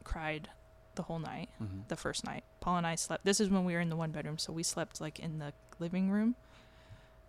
[0.05, 0.48] cried
[0.94, 1.48] the whole night.
[1.61, 1.88] Mhm.
[1.88, 2.44] the first night.
[2.61, 3.24] Paul and I slept.
[3.24, 5.52] This is when we were in the one bedroom, so we slept like in the
[5.78, 6.37] living room,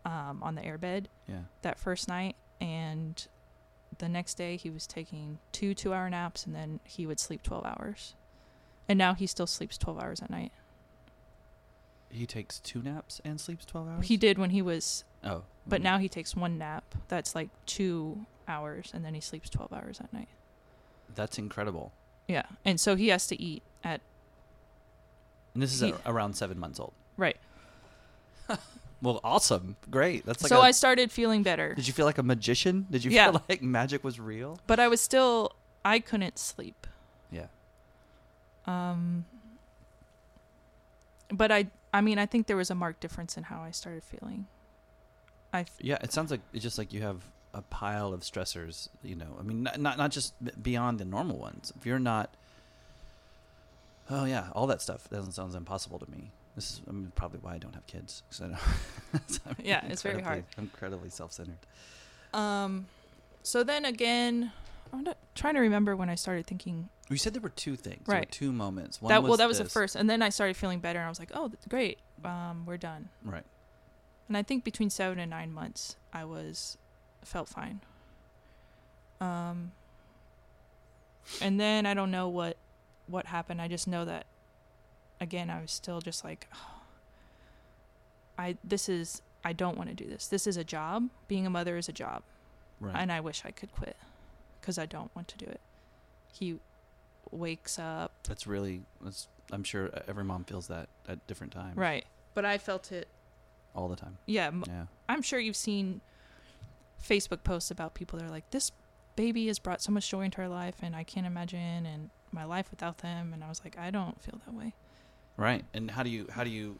[0.05, 1.43] um, on the airbed Yeah.
[1.61, 2.35] that first night.
[2.61, 3.25] And
[3.99, 7.65] the next day, he was taking two two-hour naps, and then he would sleep twelve
[7.65, 8.15] hours.
[8.89, 10.51] And now he still sleeps twelve hours at night.
[12.09, 14.07] He takes two naps and sleeps 12 hours?
[14.07, 15.43] He did when he was, Oh.
[15.65, 15.85] but mhm.
[15.85, 16.83] now he takes one nap.
[17.07, 20.27] That's like two hours, and then he sleeps twelve hours at night.
[21.09, 21.91] That's incredible.
[22.27, 24.01] Yeah, and so he has to eat at
[25.53, 26.93] And this is He- a- around seven months old.
[27.17, 27.37] right.
[29.01, 29.75] Well, awesome.
[29.91, 30.25] Great.
[30.25, 31.73] That's like so a- I started feeling better.
[31.75, 32.87] Did you feel like a magician?
[32.89, 33.31] Did you Yeah.
[33.31, 34.59] feel like magic was real?
[34.65, 35.51] but I was still
[35.83, 36.87] I couldn't sleep.
[37.29, 37.47] Yeah.
[38.65, 39.25] Um
[41.29, 44.03] but I I mean I think there was a marked difference in how I started
[44.05, 44.47] feeling.
[45.51, 45.65] I.
[45.79, 47.21] Yeah, it sounds like it's just like you have
[47.53, 49.35] a pile of stressors, you know.
[49.39, 51.71] I mean, not not, not just beyond the normal ones.
[51.77, 52.33] If you're not
[54.09, 56.31] Oh yeah, all that stuff doesn't sounds impossible to me.
[56.55, 58.21] This is I mean, probably why I don't have kids.
[58.29, 60.39] 'cause I don't- I'm Yeah, it's very hard.
[60.39, 61.57] incredibly- Incredibly self-centered.
[62.33, 62.87] um
[63.43, 64.51] so then again
[64.91, 68.07] I'm not, trying to remember when I started thinking You said there were two things.
[68.07, 68.29] Right.
[68.31, 69.01] two moments.
[69.01, 71.05] One that was well that was the first and then I started feeling better and
[71.05, 71.99] I was like, "Oh, great.
[72.25, 73.45] Um we're done." Right.
[74.27, 76.77] And I think between 7 and 9 months I was
[77.27, 77.81] felt fine.
[79.21, 79.71] Um
[81.41, 82.57] and then I don't know what
[83.07, 83.61] what happened.
[83.61, 84.25] I just know that
[85.21, 86.47] again I was still just like
[88.37, 90.27] I this is I don't want to do this.
[90.27, 91.09] This is a job.
[91.27, 92.23] Being a mother is a job.
[92.79, 92.95] Right.
[92.97, 93.95] And I wish I could quit
[94.61, 95.59] cuz I don't want to do it.
[96.31, 96.59] He
[97.31, 101.75] wakes up That's really that's I'm sure every mom feels that at different times.
[101.77, 102.05] right.
[102.33, 103.07] But I felt it
[103.75, 104.17] All the time.
[104.25, 104.85] yeah, Yeah.
[105.07, 106.01] I'm sure you've seen
[107.07, 108.71] Facebook posts about people that are like, this
[109.15, 112.45] baby has brought so much joy into our life, and I can't imagine and my
[112.45, 113.33] life without them.
[113.33, 114.73] And I was like, I don't feel that way.
[115.37, 115.63] Right.
[115.73, 116.77] And how do you how do you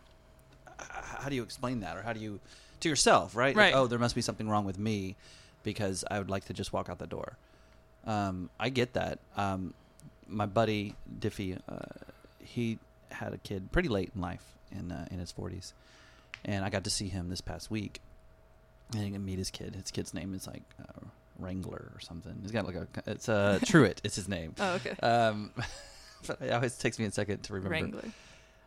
[0.79, 2.39] how do you explain that or how do you
[2.81, 3.55] to yourself, right?
[3.55, 3.73] Like, Right.
[3.75, 5.15] oh, there must be something wrong with me
[5.63, 7.37] because I would like to just walk out the door.
[8.05, 9.19] Um, I get that.
[9.37, 9.73] Um,
[10.27, 11.77] my buddy Diffie, uh,
[12.39, 12.79] he
[13.11, 15.73] had a kid pretty late in life, in uh, in his forties,
[16.43, 18.01] and I got to see him this past week.
[19.01, 19.75] I can meet his kid.
[19.75, 21.05] His kid's name is like uh,
[21.39, 22.37] Wrangler or something.
[22.41, 24.01] He's got like a it's uh, Truett.
[24.03, 24.55] It's his name.
[24.59, 24.95] Oh, okay.
[25.01, 25.51] Um,
[26.27, 27.71] but it always takes me a second to remember.
[27.71, 28.09] Wrangler.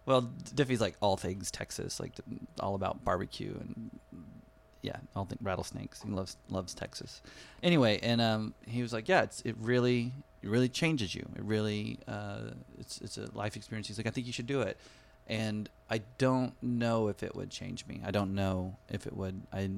[0.05, 2.13] Well, Diffie's like all things Texas, like
[2.61, 3.91] all about barbecue and
[4.83, 6.03] yeah, all things rattlesnakes.
[6.03, 7.23] He loves loves Texas.
[7.63, 10.13] Anyway, and um, he was like, yeah, it's it really
[10.43, 11.27] it really changes you.
[11.35, 13.89] It really uh, it's it's a life experience.
[13.89, 14.79] He's like, I think you should do it.
[15.27, 18.01] And I don't know if it would change me.
[18.05, 19.43] I don't know if it would.
[19.53, 19.71] I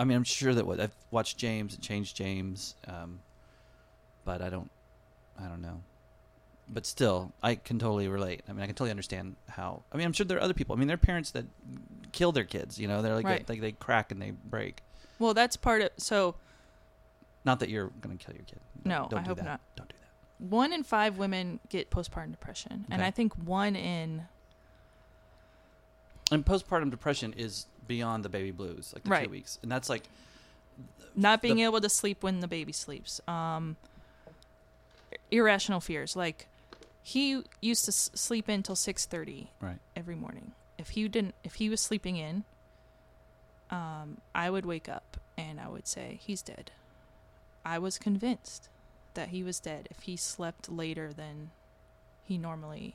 [0.00, 0.80] I mean, I'm sure that would.
[0.80, 1.74] I've watched James.
[1.74, 2.74] It changed James.
[2.88, 3.20] Um,
[4.24, 4.70] but I don't.
[5.38, 5.80] I don't know
[6.72, 8.42] but still, I can totally relate.
[8.48, 9.82] I mean, I can totally understand how.
[9.92, 10.74] I mean, I'm sure there are other people.
[10.74, 11.44] I mean, there are parents that
[12.12, 12.78] kill their kids.
[12.78, 13.46] You know, they're like Right.
[13.46, 14.82] they, they crack and they break.
[15.18, 15.90] Well, that's part of.
[15.96, 16.36] So,
[17.44, 18.60] Not that you're going to kill your kid.
[18.84, 19.44] No, don't I do hope that.
[19.44, 19.60] not.
[19.76, 20.46] Don't do that.
[20.48, 22.86] one in five women get postpartum depression.
[22.90, 24.26] And I think one in.
[26.32, 29.24] And postpartum depression is beyond the baby blues, like the Right.
[29.24, 30.08] two weeks, and that's like
[31.16, 33.76] not being The- able to sleep when the baby sleeps um
[35.32, 36.46] irrational fears like
[37.02, 39.78] he used to s- sleep in till 6:30 right.
[39.96, 42.44] every morning if he didn't if he was sleeping in
[43.70, 46.70] um i would wake up and i would say he's dead
[47.64, 48.68] i was convinced
[49.14, 51.50] that he was dead if he slept later than
[52.24, 52.94] he normally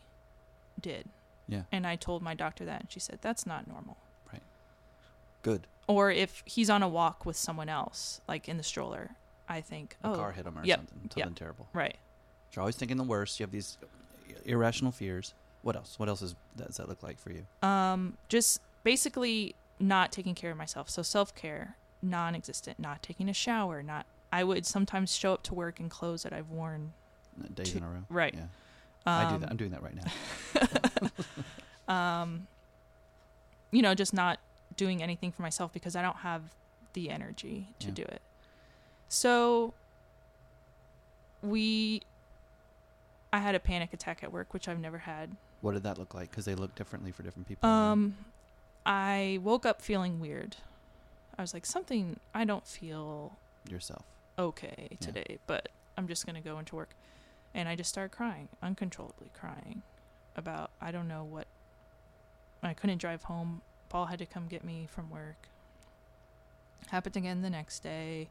[0.79, 1.09] did
[1.47, 1.63] Yeah.
[1.71, 3.97] And I told my doctor that, and she said, that's not normal.
[5.45, 5.67] Good.
[5.87, 9.11] Or if he's on a walk with someone else, like in the stroller,
[9.47, 10.99] I think, A oh, car hit him or yep, something.
[11.15, 11.25] yep.
[11.25, 11.67] Something terrible.
[11.71, 11.95] right.
[12.51, 13.39] You're always thinking the worst.
[13.39, 13.77] You have these
[14.45, 15.35] irrational fears.
[15.61, 15.99] What else?
[15.99, 17.45] What else is, does that look like for you?
[17.67, 20.89] Um, just basically not taking care of myself.
[20.89, 22.79] So self care, non existent.
[22.79, 23.83] Not taking a shower.
[23.83, 24.07] Not.
[24.33, 26.93] I would sometimes show up to work in clothes that I've worn.
[27.53, 28.05] Days Two- in a row.
[28.09, 28.33] Right.
[28.33, 28.41] Yeah.
[29.05, 29.49] Um, I do that.
[29.51, 29.95] I'm doing that right
[31.87, 31.93] now.
[32.21, 32.47] um,
[33.71, 34.39] you know, just not
[34.77, 36.41] doing anything for myself because I don't have
[36.93, 37.93] the energy to Yeah.
[37.93, 38.21] do it.
[39.09, 39.73] So
[41.41, 42.01] we,
[43.31, 45.35] I had a panic attack at work, which I've never had.
[45.61, 46.29] What did that look like?
[46.29, 47.69] Because they look differently for different people.
[47.69, 48.15] Um,
[48.85, 50.57] I woke up feeling weird.
[51.37, 52.19] I was like, something.
[52.33, 53.33] I don't feel
[53.69, 54.03] yourself.
[54.37, 54.97] okay Yeah.
[54.99, 56.89] today, but I'm just gonna go into work,
[57.53, 59.81] and I just started crying, uncontrollably crying,
[60.35, 61.47] about I don't know what.
[62.61, 63.61] I couldn't drive home.
[63.89, 65.47] Paul had to come get me from work.
[66.89, 68.29] Happened again the next day.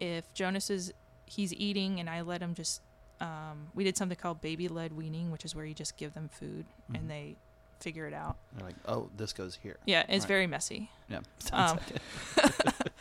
[0.00, 0.92] If Jonas is
[1.26, 2.80] he's eating and I let him just
[3.20, 6.28] um, we did something called baby led weaning, which is where you just give them
[6.28, 6.98] food Mhm.
[6.98, 7.36] and they
[7.80, 8.36] figure it out.
[8.52, 9.76] They're like, oh, this goes here.
[9.86, 10.28] Yeah, it's Right.
[10.28, 10.90] very messy.
[11.08, 11.20] Yeah.
[11.40, 12.92] Sounds Um, like it.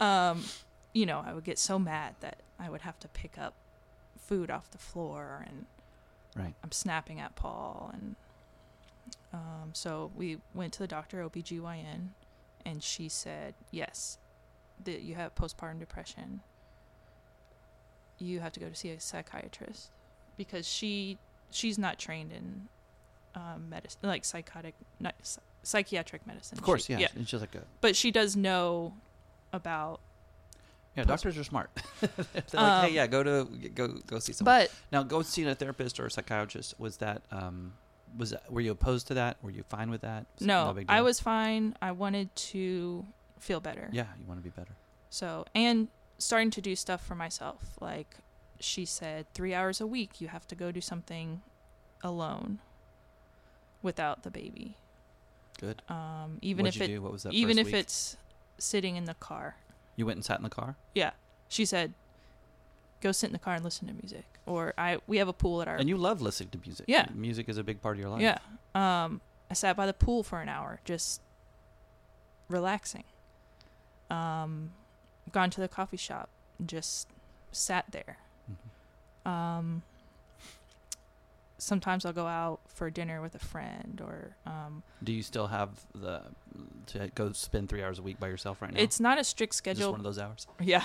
[0.00, 0.44] um,
[0.94, 3.54] you know, I would get so mad that I would have to pick up
[4.18, 5.66] food off the floor and
[6.36, 6.54] Right.
[6.62, 8.14] I'm snapping at Paul and
[9.32, 12.08] um, so we went to the doctor OBGYN
[12.66, 14.18] and she said, "Yes,
[14.84, 16.40] that you have postpartum depression.
[18.18, 19.90] You have to go to see a psychiatrist
[20.36, 21.18] because she
[21.50, 22.68] she's not trained in
[23.34, 25.14] um, medicine like psychotic not,
[25.62, 26.58] psychiatric medicine.
[26.58, 26.98] Of course, She- yeah.
[27.00, 27.08] yeah.
[27.16, 27.62] It's just like a.
[27.80, 28.92] But she does know
[29.52, 30.00] about
[30.96, 31.70] Yeah, Post- doctors are smart.
[32.00, 32.10] They're
[32.52, 34.54] like, hey, Um, yeah, go to go go see someone.
[34.62, 36.74] but now, go see a therapist or a psychiatrist.
[36.78, 37.72] Was that um,
[38.16, 39.36] was were you opposed to that?
[39.42, 40.26] Were you fine with that?
[40.34, 41.74] Was it no, I was fine.
[41.80, 43.04] I wanted to
[43.38, 43.88] feel better.
[43.92, 44.72] Yeah, you want to be better.
[45.10, 47.76] So, and starting to do stuff for myself.
[47.80, 48.16] Like
[48.58, 51.40] she said, three hours a week, you have to go do something
[52.02, 52.58] alone
[53.82, 54.76] without the baby.
[55.58, 55.82] Good.
[55.88, 57.02] Um, even What'd if you it, do?
[57.02, 57.32] What was that?
[57.32, 57.74] even if week?
[57.76, 58.16] it's
[58.58, 59.56] sitting in the car.
[59.96, 61.10] you went and sat in the car, Yeah,
[61.48, 61.92] she said,
[63.00, 64.24] go sit in the car and listen to music.
[64.46, 66.86] Or I, we have a pool at our and you love listening to music.
[66.88, 67.06] Yeah.
[67.14, 68.20] music is a big part of your life.
[68.22, 68.38] Yeah.
[68.74, 71.20] Um, I sat by the pool for an hour, just
[72.48, 73.04] relaxing.
[74.10, 74.72] Um,
[75.32, 76.28] gone to the coffee shop,
[76.64, 77.08] just
[77.52, 78.18] sat there.
[79.26, 79.30] Mhm.
[79.30, 79.82] Um,
[81.60, 85.70] sometimes I'll go out for dinner with a friend, or um, Do you still have
[85.94, 86.22] the
[86.86, 88.80] to go spend three hours a week by yourself right now?
[88.80, 89.80] it's not a strict schedule.
[89.80, 90.46] just one of those hours.
[90.60, 90.84] Yeah,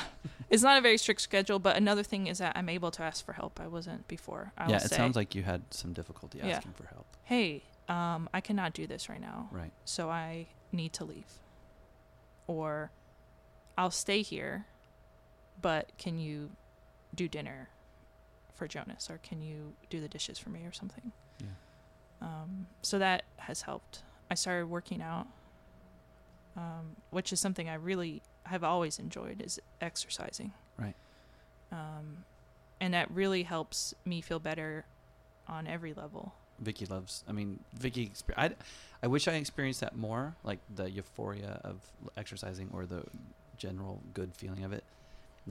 [0.50, 1.58] it's not a very strict schedule.
[1.60, 3.60] But another thing is that I'm able to ask for help.
[3.60, 4.52] I wasn't before.
[4.58, 6.58] I yeah, it say, sounds like you had some difficulty Yeah.
[6.58, 7.08] asking for help.
[7.24, 9.50] hey, um, I cannot do this right now.
[9.52, 9.72] Right.
[9.86, 11.32] so I need to leave.
[12.48, 12.92] Or
[13.78, 14.66] I'll stay here,
[15.62, 16.52] but can you
[17.14, 17.70] do dinner
[18.56, 21.12] for Jonas or can you do the dishes for me or something?
[21.40, 21.48] Yeah.
[22.22, 24.04] Um, so that has helped.
[24.32, 25.28] I started working out,
[26.58, 30.54] um, which is something I really have always enjoyed is exercising.
[30.78, 30.96] Right.
[31.72, 32.26] Um,
[32.80, 34.86] and that really helps me feel better
[35.48, 36.34] on every level.
[36.60, 37.24] Vicky loves.
[37.28, 38.12] I mean, Vicky.
[38.38, 38.52] I,
[39.04, 41.82] I wish I experienced that more, like the euphoria of
[42.18, 43.04] exercising or the
[43.58, 44.84] general good feeling of it.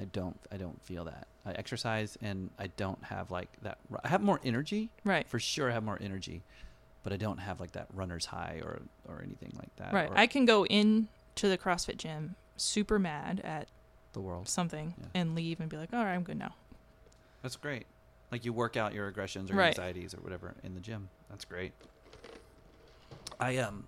[0.00, 0.38] I don't.
[0.50, 1.26] I don't feel that.
[1.46, 3.78] I exercise and I don't have like that.
[4.02, 5.28] I have more energy Right.
[5.28, 5.70] for sure.
[5.70, 6.42] I have more energy,
[7.02, 9.92] but I don't have like that runner's high or or anything like that.
[9.92, 10.11] Right.
[10.11, 13.68] or I can go in to the CrossFit gym super mad at
[14.12, 14.48] the world.
[14.48, 15.07] something Yeah.
[15.14, 16.54] and leave and be like, all right, I'm good now.
[17.42, 17.87] That's great.
[18.33, 19.68] Like you work out your aggressions or Right.
[19.68, 21.09] anxieties or whatever in the gym.
[21.28, 21.72] That's great.
[23.40, 23.87] I um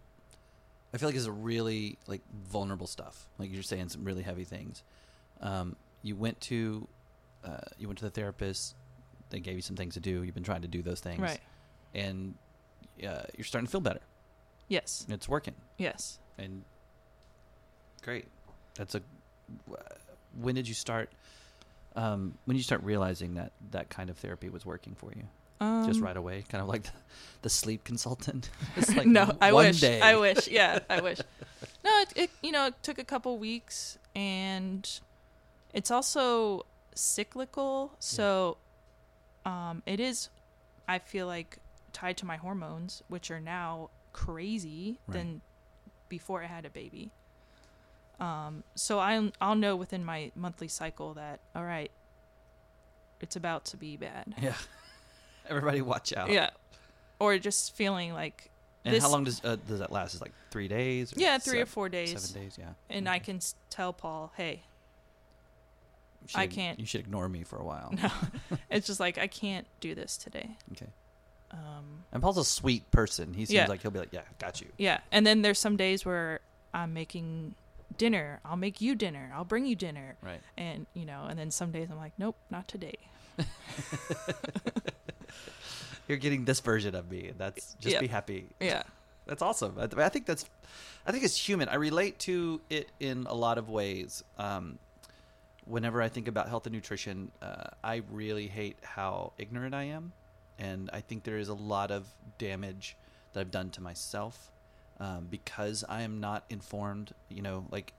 [0.95, 3.27] I feel like it's a really like vulnerable stuff.
[3.38, 4.83] Like you're saying some really heavy things.
[5.40, 6.87] Um you went to
[7.45, 8.75] uh you went to the therapist,
[9.31, 10.23] they gave you some things to do.
[10.23, 11.21] You've been trying to do those things.
[11.21, 11.40] Right.
[11.95, 12.35] And
[13.07, 14.01] uh, you're starting to feel better.
[14.69, 15.07] Yes.
[15.09, 15.55] It's working.
[15.79, 16.19] Yes.
[16.38, 16.64] And
[18.03, 18.27] great.
[18.75, 19.03] That's a
[20.38, 21.11] when did you start
[21.95, 25.25] um when did you start realizing that that kind of therapy was working for you?
[25.59, 26.90] Um, just right away, kind of like the,
[27.42, 28.51] the sleep consultant.
[28.77, 29.81] it's like no, I wish.
[29.81, 30.03] day.
[30.03, 30.49] I wish.
[30.49, 31.19] Yeah, I wish.
[31.83, 34.87] No, it, it you know it took a couple weeks, and
[35.77, 37.95] it's also cyclical.
[38.01, 38.57] So,
[39.45, 40.29] um, it is.
[40.89, 41.59] I feel like
[41.93, 45.15] tied to my hormones, which are now crazy Right.
[45.19, 45.41] than
[46.09, 47.12] before I had a baby.
[48.19, 51.91] Um, so I I'll know within my monthly cycle that all right,
[53.21, 54.35] it's about to be bad.
[54.41, 54.55] Yeah.
[55.49, 56.31] Everybody watch out.
[56.31, 56.51] Yeah.
[57.19, 58.51] or just feeling like
[58.85, 60.15] And this- how long does uh, does that last?
[60.15, 61.12] Is like three days?
[61.12, 62.73] or yeah, three or four days, Seven days, yeah.
[62.89, 64.62] and I can tell Paul, hey,
[66.27, 67.93] should I can't- You should ignore me for a while.
[67.93, 68.11] no,
[68.71, 70.57] it's just like I can't do this today.
[70.73, 70.87] Okay.
[71.53, 73.33] Um, And Paul's a sweet person.
[73.35, 73.67] He seems Yeah.
[73.67, 76.41] like he'll be like, "Yeah, got you." yeah, and then there's some days where
[76.75, 77.55] I'm making
[77.97, 78.41] dinner.
[78.45, 79.31] I'll make you dinner.
[79.35, 80.41] I'll bring you dinner, Right.
[80.59, 82.97] and you know, and then some days I'm like, nope, not today.
[86.09, 87.29] You're getting this version of me.
[87.29, 88.01] and That's just Yeah.
[88.01, 88.47] be happy.
[88.61, 88.83] Yeah,
[89.27, 89.77] That's awesome.
[89.79, 90.45] I, I think that's,
[91.05, 91.69] I think it's human.
[91.69, 94.23] I relate to it in a lot of ways.
[94.39, 94.79] Um,
[95.66, 100.12] whenever I think about health and nutrition, uh, I really hate how ignorant I am,
[100.59, 102.07] and I think there is a lot of
[102.38, 102.96] damage
[103.33, 104.50] that I've done to myself
[105.00, 107.12] um, because I am not informed.
[107.29, 107.92] You know, like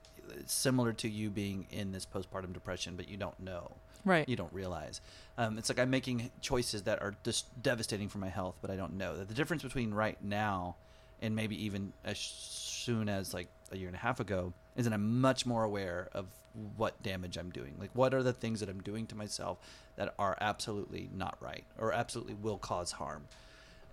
[0.46, 3.72] similar to you being in this postpartum depression, but you don't know
[4.08, 4.28] right.
[4.28, 5.02] you don't realize.
[5.38, 8.76] Um, it's like I'm making choices that are just devastating for my health, but I
[8.76, 10.76] don't know that the difference between right now
[11.22, 14.94] and maybe even as soon as like a year and a half ago is that
[14.94, 16.28] I'm much more aware of
[16.76, 17.76] what damage I'm doing.
[17.80, 19.60] Like, what are the things that I'm doing to myself
[19.96, 23.26] that are absolutely not right or absolutely will cause harm.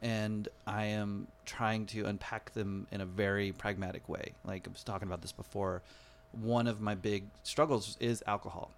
[0.03, 4.33] And I am trying to unpack them in a very pragmatic way.
[4.45, 5.83] Like I was talking about this before.
[6.33, 8.71] One of my big struggles is alcohol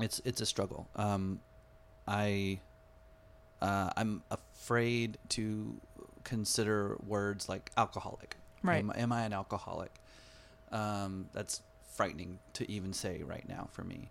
[0.00, 0.88] it's it's a struggle.
[0.96, 1.40] Um,
[2.06, 2.60] I
[3.60, 5.74] uh, I'm afraid to
[6.28, 8.36] consider words like alcoholic.
[8.62, 8.78] Right.
[8.78, 9.92] Am, am I an alcoholic?
[10.70, 11.62] Um, that's
[11.94, 14.10] frightening to even say right now for me.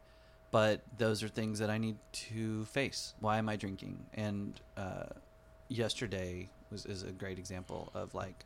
[0.49, 3.13] But those are things that I need to face.
[3.19, 4.05] Why am I drinking?
[4.13, 5.07] And uh,
[5.67, 8.45] yesterday was is a great example of like.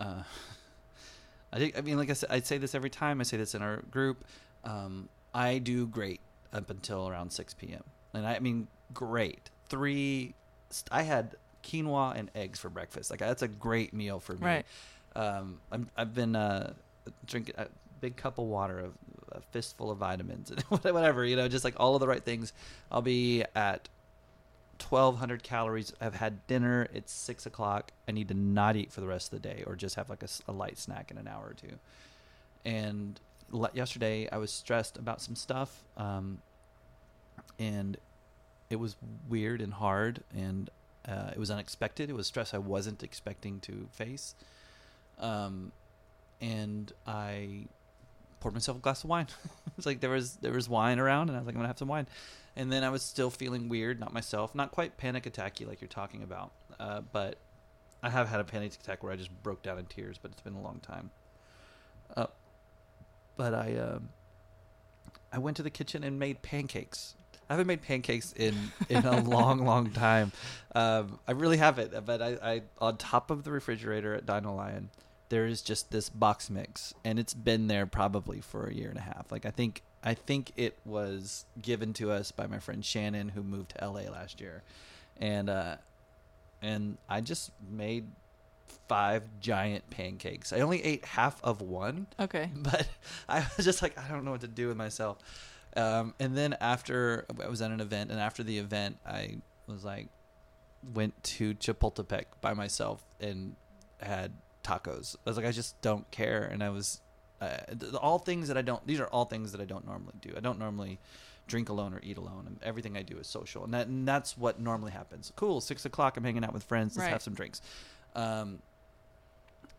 [0.00, 0.22] Uh,
[1.52, 3.20] I think I mean like I said, I say this every time.
[3.20, 4.24] I say this in our group.
[4.64, 6.20] Um, I do great
[6.52, 7.84] up until around 6 p.m.
[8.12, 9.50] And I mean, great.
[9.68, 10.34] Three,
[10.70, 13.10] st- I had quinoa and eggs for breakfast.
[13.10, 14.46] Like, that's a great meal for me.
[14.46, 14.66] Right.
[15.14, 16.74] Um, I'm, I've been uh,
[17.26, 17.66] drinking a
[18.00, 18.92] big cup of water, of
[19.32, 22.52] a fistful of vitamins, and whatever, you know, just like all of the right things.
[22.90, 23.88] I'll be at
[24.88, 25.92] 1200 calories.
[26.00, 26.88] I've had dinner.
[26.92, 27.92] It's six o'clock.
[28.06, 30.22] I need to not eat for the rest of the day or just have like
[30.22, 31.76] a, a light snack in an hour or two.
[32.64, 33.18] And
[33.50, 35.84] le- yesterday I was stressed about some stuff.
[35.96, 36.38] Um,
[37.58, 37.96] and
[38.68, 38.96] it was
[39.28, 40.68] weird and hard and
[41.06, 42.10] uh, it was unexpected.
[42.10, 44.34] It was stress I wasn't expecting to face.
[45.18, 45.72] Um,
[46.40, 47.66] and I
[48.40, 49.26] poured myself a glass of wine.
[49.76, 51.78] it's like there was there was wine around, and I was like, I'm gonna have
[51.78, 52.06] some wine.
[52.54, 55.88] And then I was still feeling weird, not myself, not quite panic attacky like you're
[55.88, 57.36] talking about, uh, but
[58.02, 60.40] I have had a panic attack where I just broke down in tears, but it's
[60.40, 61.10] been a long time.
[62.16, 62.26] Uh,
[63.36, 64.08] but I um,
[65.32, 67.14] I went to the kitchen and made pancakes.
[67.48, 68.54] I haven't made pancakes in
[68.88, 70.32] in a long, long time.
[70.74, 72.04] Um, I really haven't.
[72.04, 74.90] But I, I on top of the refrigerator at Dino Lion,
[75.28, 78.98] there is just this box mix, and it's been there probably for a year and
[78.98, 79.30] a half.
[79.30, 83.42] Like I think I think it was given to us by my friend Shannon, who
[83.42, 84.62] moved to LA last year,
[85.18, 85.76] and uh,
[86.62, 88.06] and I just made
[88.88, 90.52] five giant pancakes.
[90.52, 92.50] I only ate half of one, Okay.
[92.56, 92.86] but
[93.28, 95.18] I was just like, I don't know what to do with myself.
[95.76, 99.36] Um, and then after I was at an event, and after the event, I
[99.66, 100.08] was like,
[100.94, 103.56] went to Chapultepec by myself and
[104.00, 104.32] had
[104.64, 105.16] tacos.
[105.26, 107.00] I was like, I just don't care, and I was
[107.40, 107.58] uh,
[108.00, 108.86] all things that I don't.
[108.86, 110.32] These are all things that I don't normally do.
[110.36, 110.98] I don't normally
[111.46, 112.44] drink alone or eat alone.
[112.46, 115.32] And everything I do is social, and that and that's what normally happens.
[115.36, 116.16] Cool, six o'clock.
[116.16, 116.96] I'm hanging out with friends.
[116.96, 117.12] Let's Right.
[117.12, 117.60] have some drinks.
[118.14, 118.60] Um,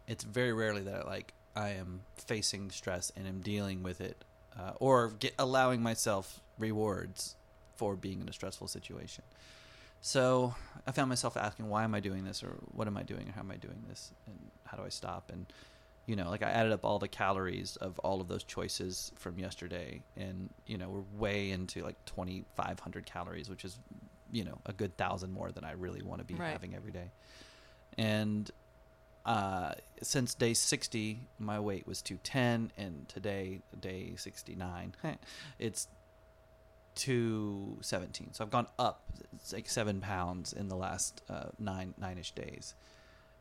[0.07, 4.23] it's very rarely that I, like I am facing stress and am dealing with it,
[4.60, 7.36] uh, or get, allowing myself rewards
[7.76, 9.24] for being in a stressful situation.
[10.02, 13.28] So I found myself asking, why am I doing this, or what am I doing,
[13.30, 15.30] or how am I doing this, and how do I stop?
[15.32, 15.46] And
[16.06, 19.38] you know, like I added up all the calories of all of those choices from
[19.39, 23.77] yesterday, and you know, we're way into like twenty five hundred calories, which is
[24.31, 26.52] you know a good thousand more than I really want to be Right.
[26.52, 27.12] having every day.
[27.98, 28.50] And
[29.28, 34.96] uh, since day 60, my weight was 210, and today, day 69,
[35.60, 35.88] it's
[36.96, 38.34] 217.
[38.34, 39.04] So I've gone up
[39.54, 42.73] like seven pounds in the last uh, nine nine ish days.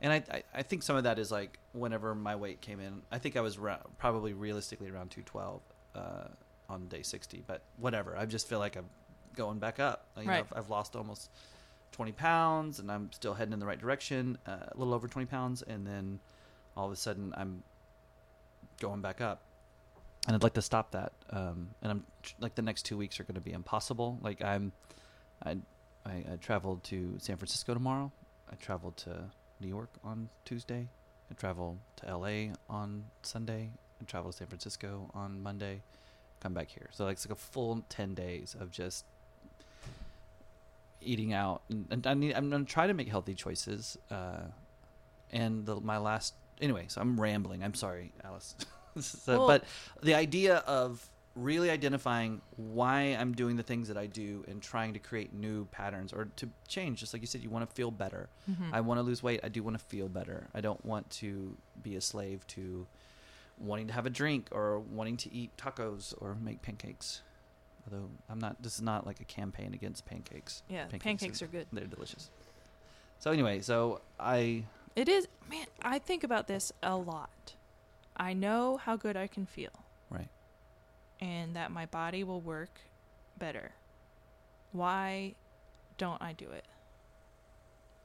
[0.01, 3.01] And I, I, I think some of that is like whenever my weight came in,
[3.11, 5.61] I think I was ra- probably realistically around 212
[5.95, 6.01] uh,
[6.69, 8.15] on day 60, but whatever.
[8.17, 8.91] I just feel like I'm
[9.35, 10.05] going back up.
[10.19, 10.47] You know, Right.
[10.53, 11.31] I've, I've lost almost
[11.97, 15.25] 20 pounds and I'm still heading in the right direction, uh, a little over 20
[15.27, 16.21] pounds, and then
[16.77, 17.63] all of a sudden I'm
[18.81, 19.41] going back up.
[20.27, 21.13] And I'd like to stop that.
[21.31, 22.05] Um, and I'm
[22.39, 24.19] like the next two weeks are going to be impossible.
[24.21, 24.73] Like I'm,
[25.43, 25.57] I,
[26.05, 28.13] I, I traveled to San Francisco tomorrow,
[28.53, 29.31] I traveled to
[29.61, 30.89] New York on Tuesday.
[31.31, 33.71] I travel to LA on Sunday.
[34.01, 35.81] I travel to San Francisco on Monday.
[36.41, 36.91] Come back here.
[36.93, 39.07] So like, it's like a full ten days of just
[41.07, 41.63] eating out.
[41.71, 43.97] And, and I need, I'm gonna try to make healthy choices.
[44.11, 44.43] Uh,
[45.33, 46.85] and the, my last anyway.
[46.89, 47.63] So I'm rambling.
[47.63, 48.55] I'm sorry, Alice.
[49.01, 49.65] so, Well- but
[50.03, 54.95] the idea of really identifying why I'm doing the things that I do and trying
[54.95, 57.91] to create new patterns or to change, just like you said, you want to feel
[57.91, 58.31] better.
[58.51, 58.71] Mhm.
[58.73, 59.41] I want to lose weight.
[59.45, 60.49] I do want to feel better.
[60.55, 62.87] I don't want to be a slave to
[63.59, 67.21] wanting to have a drink or wanting to eat tacos or make pancakes.
[67.91, 70.63] Although I'm not, this is not like a campaign against pancakes.
[70.69, 71.67] yeah, pancakes pancakes, are- are good.
[71.73, 72.31] They're delicious.
[73.19, 74.65] So anyway, so I
[74.95, 75.67] It is, man.
[75.83, 77.55] I think about this a lot.
[78.17, 79.71] I know how good I can feel,
[80.11, 80.29] right.
[81.21, 82.81] and that my body will work
[83.39, 83.73] better.
[84.73, 85.35] Why
[85.99, 86.65] don't I do it?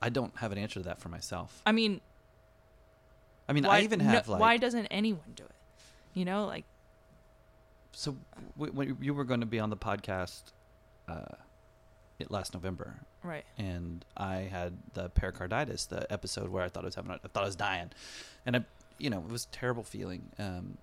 [0.01, 1.61] I don't have an answer to that for myself.
[1.65, 2.01] I mean,
[3.47, 5.51] I mean, why, I even no- have like why doesn't anyone do it?
[6.13, 6.65] You know, like
[7.91, 8.17] so
[8.57, 10.41] w- when you were going to be on the podcast
[11.07, 11.35] uh,
[12.29, 13.45] last November, right.
[13.57, 17.27] and I had the pericarditis, the episode where I thought I was having, a, I
[17.27, 17.91] thought I was dying,
[18.45, 18.65] and I,
[18.97, 20.29] you know, it was a terrible feeling.
[20.39, 20.77] Um,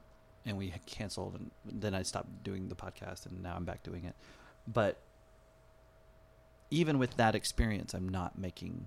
[0.46, 3.82] and we had canceled, and then I stopped doing the podcast, and now I'm back
[3.82, 4.14] doing it.
[4.66, 4.96] But
[6.70, 8.86] even with that experience, I'm not making,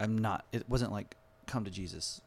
[0.00, 0.44] I'm not.
[0.52, 1.16] It wasn't like
[1.46, 2.20] come to Jesus,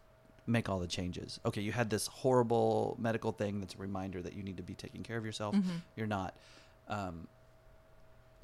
[0.52, 1.40] make all the changes.
[1.46, 4.74] Okay, you had this horrible medical thing that's a reminder that you need to be
[4.76, 5.82] taking care of yourself Mhm.
[5.96, 6.36] you're not.
[6.88, 7.28] Um,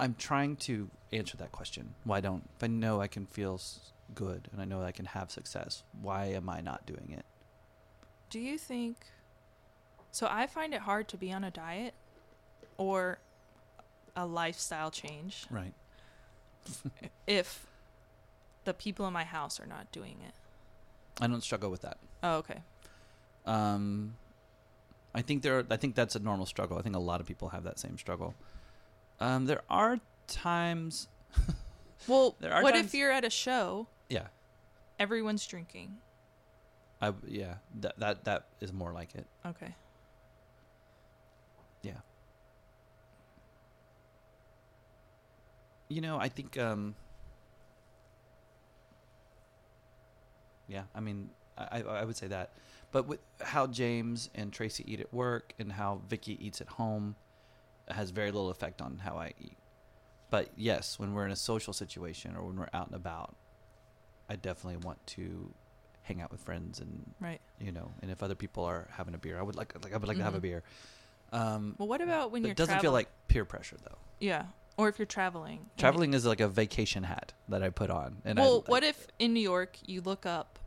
[0.00, 1.94] I'm trying to answer that question.
[2.04, 3.60] Why don't if I know I can feel
[4.14, 5.82] good and I know I can have success?
[6.00, 7.26] Why am I not doing it?
[8.30, 9.06] Do you think?
[10.10, 11.94] So I find it hard to be on a diet
[12.76, 13.18] or
[14.16, 15.74] a lifestyle change Right.
[17.26, 17.66] if
[18.64, 20.34] the people in my house are not doing it.
[21.20, 21.98] I don't struggle with that.
[22.22, 22.58] Oh, okay.
[23.46, 24.14] Um,
[25.14, 25.58] I think there.
[25.60, 26.78] Are, I think that's a normal struggle.
[26.78, 28.34] I think a lot of people have that same struggle.
[29.20, 31.08] Um, there are times.
[32.06, 34.28] Well, There are what times- if you're at a show, Yeah.
[35.00, 35.98] everyone's drinking?
[37.02, 37.56] I yeah.
[37.80, 39.26] That that that is more like it.
[39.44, 39.74] Okay.
[41.82, 42.00] Yeah.
[45.88, 46.94] You know, I think um
[50.68, 52.52] Yeah, I mean I, I would say that.
[52.92, 57.16] But with how James and Tracy eat at work and how Vicky eats at home
[57.88, 59.56] has very little effect on how I eat.
[60.30, 63.34] But yes, when we're in a social situation or when we're out and about,
[64.28, 65.52] I definitely want to
[66.02, 67.40] hang out with friends and Right.
[67.58, 69.96] you know, and if other people are having a beer, I would like like I
[69.96, 70.42] would like to have a Mhm.
[70.42, 70.62] beer.
[71.32, 73.98] Um, Well, what about when you're it doesn't feel like peer pressure though.
[74.20, 74.46] yeah,
[74.78, 75.66] or if you're traveling?
[75.76, 78.88] Traveling is like a vacation hat that I put on, and well, I, what I-
[78.88, 80.58] if in New York you look up?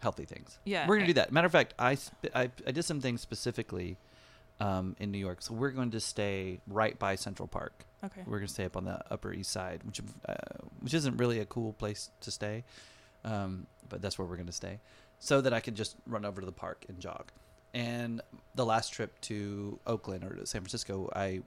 [0.00, 0.58] healthy things?
[0.64, 1.30] Yeah, we're gonna do that.
[1.30, 3.96] Matter of fact, I sp- I, I did some things specifically
[4.58, 7.72] um, in New York, so we're going to stay right by Central Park.
[8.04, 8.22] Okay.
[8.26, 10.34] We're gonna stay up on the Upper East Side, which uh,
[10.80, 12.64] which isn't really a cool place to stay,
[13.24, 14.80] um, but that's where we're gonna stay,
[15.20, 17.30] so that I can just run over to the park and jog.
[17.72, 18.20] And
[18.56, 21.42] the last trip to Oakland or to San Francisco, I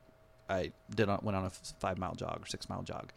[0.50, 3.12] I did on, went on a five mile jog or six mile jog,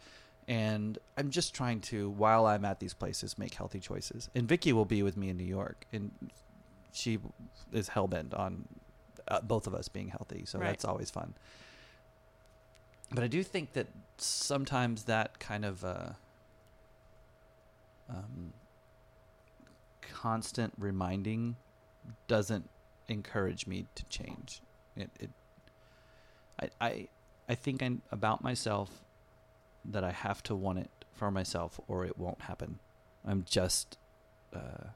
[0.47, 4.29] and I'm just trying to while I'm at these places make healthy choices.
[4.35, 6.11] And Vicky will be with me in New York, and
[6.91, 7.19] she
[7.71, 8.67] is hell bent on
[9.27, 10.67] uh, both of us being healthy, so Right.
[10.67, 11.35] that's always fun.
[13.11, 16.09] But I do think that sometimes that kind of uh,
[18.09, 18.53] um,
[20.01, 21.55] constant reminding
[22.27, 22.69] doesn't
[23.07, 24.61] encourage me to change.
[24.95, 25.29] It, it
[26.61, 27.07] I, I,
[27.49, 29.03] I think I'm about myself
[29.83, 32.79] that I have to want it for myself or it won't happen.
[33.25, 33.97] I'm just,
[34.55, 34.89] uh,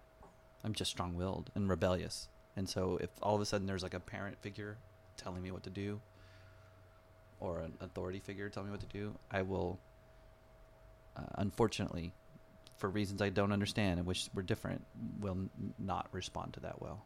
[0.64, 2.30] I'm just strong-willed and rebellious.
[2.56, 4.78] And so if all of a sudden there's like a parent figure
[5.18, 6.00] telling me what to do,
[7.40, 9.80] or an authority figure telling me what to do, I will,
[11.18, 12.14] uh, unfortunately,
[12.78, 14.86] for reasons I don't understand and wish were different,
[15.20, 17.04] will n- not respond to that well.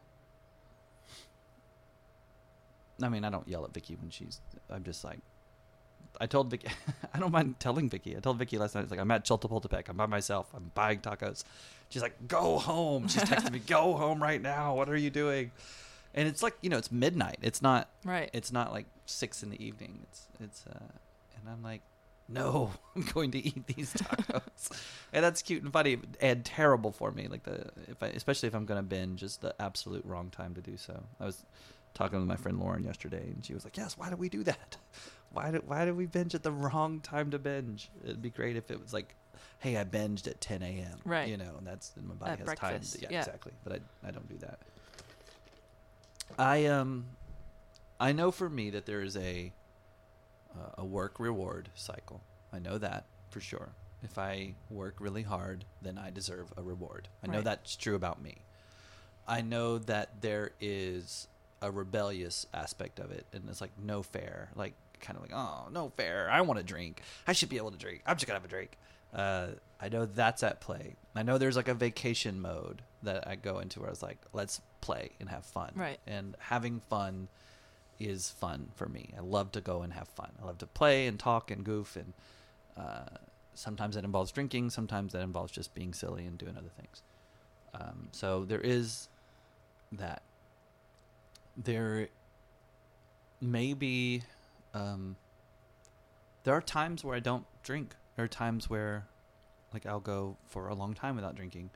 [3.02, 4.40] I mean, I don't yell at Vicky when she's.
[4.70, 5.20] I'm just like,
[6.20, 6.68] I told Vicky,
[7.14, 8.16] I don't mind telling Vicky.
[8.16, 9.88] I told Vicky last night, it's like I'm at Chultepultepec.
[9.88, 10.48] I'm by myself.
[10.54, 11.44] I'm buying tacos.
[11.90, 13.08] She's like, go home.
[13.08, 14.74] She's texting me, go home right now.
[14.74, 15.52] What are you doing?
[16.14, 17.38] And it's like, you know, it's midnight.
[17.42, 18.30] It's not Right.
[18.32, 20.00] it's not like six in the evening.
[20.04, 20.78] It's it's uh,
[21.36, 21.82] and I'm like,
[22.28, 24.70] no, I'm going to eat these tacos,
[25.12, 27.28] and that's cute and funny and terrible for me.
[27.28, 30.60] Like the if I, especially if I'm gonna binge, is the absolute wrong time to
[30.60, 31.04] do so.
[31.20, 31.44] I was
[31.94, 34.42] talking with my friend Lauren yesterday, and she was like, "Yes, why do we do
[34.44, 34.76] that?
[35.32, 37.90] Why did why do we binge at the wrong time to binge?
[38.02, 39.14] It'd be great if it was like
[39.60, 40.98] hey, I binged at 10 a.m.
[41.04, 41.28] Right.
[41.28, 43.02] You know, and that's and my body At has breakfast, time.
[43.02, 43.18] Yeah, yeah.
[43.20, 43.52] exactly.
[43.64, 44.58] But I, I don't do that.
[46.38, 47.06] I um,
[47.98, 49.52] I know for me that there is a
[50.54, 52.22] uh, a work reward cycle.
[52.52, 53.70] I know that for sure.
[54.02, 57.08] If I work really hard, then I deserve a reward.
[57.24, 58.42] I know that's true about me.
[59.26, 61.26] I know that there is
[61.60, 65.68] a rebellious aspect of it, and it's like no fair, like kind of like oh
[65.72, 66.28] no fair.
[66.30, 67.02] I want to drink.
[67.26, 68.02] I should be able to drink.
[68.06, 68.76] I'm just gonna have a drink.
[69.12, 69.48] Uh,
[69.80, 70.96] I know that's at play.
[71.14, 74.18] I know there's like a vacation mode that I go into where I was like,
[74.32, 75.72] let's play and have fun.
[75.74, 75.98] Right.
[76.06, 77.28] And having fun
[77.98, 79.14] is fun for me.
[79.16, 80.30] I love to go and have fun.
[80.42, 82.12] I love to play and talk and goof and
[82.76, 83.16] uh,
[83.54, 84.70] sometimes that involves drinking.
[84.70, 87.02] Sometimes that involves just being silly and doing other things.
[87.74, 89.08] Um, so there is
[89.92, 90.22] that.
[91.56, 92.08] There
[93.40, 94.22] may be.
[94.74, 95.16] Um,
[96.44, 97.94] there are times where I don't drink.
[98.16, 99.06] There are times where,
[99.72, 101.70] like, I'll go for a long time without drinking.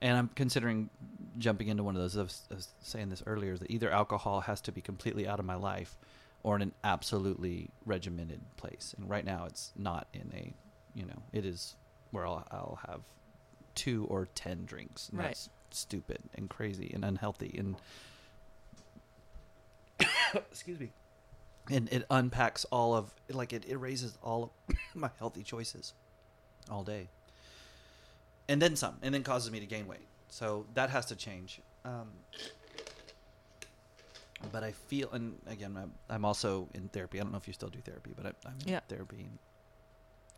[0.00, 0.90] And I'm considering
[1.38, 2.16] jumping into one of those.
[2.16, 5.38] I was, I was saying this earlier that either alcohol has to be completely out
[5.38, 5.96] of my life
[6.42, 8.94] or in an absolutely regimented place.
[8.96, 10.52] And right now it's not in a,
[10.94, 11.74] you know, it is
[12.10, 13.00] where I'll, I'll have
[13.74, 15.08] two or 10 drinks.
[15.08, 15.28] And Right.
[15.28, 17.54] That's stupid and crazy and unhealthy.
[17.58, 17.76] And,
[20.34, 20.90] excuse me.
[21.70, 25.92] And it unpacks all of, like, it erases all of my healthy choices
[26.70, 27.08] all day
[28.48, 30.06] and then some, and then causes me to gain weight.
[30.30, 31.60] So that has to change.
[31.84, 32.08] Um,
[34.52, 37.20] but I feel, and again, I'm, I'm also in therapy.
[37.20, 38.80] I don't know if you still do therapy, but I, I'm in Yeah.
[38.88, 39.28] therapy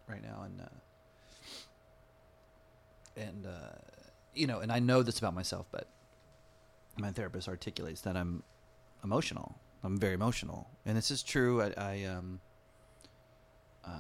[0.09, 0.65] right now, and uh,
[3.17, 3.51] and uh,
[4.35, 5.87] you know, and I know this about myself, but
[6.99, 8.43] my therapist articulates that I'm
[9.05, 9.55] emotional.
[9.83, 11.63] I'm very emotional, and this is true.
[11.63, 12.41] I, I um,
[13.85, 13.91] uh,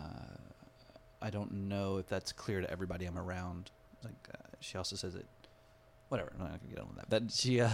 [1.22, 3.70] I don't know if that's clear to everybody I'm around.
[4.04, 5.26] Like uh, she also says it.
[6.08, 6.32] Whatever.
[6.34, 7.08] I'm not gonna get on with that.
[7.08, 7.70] But she, uh,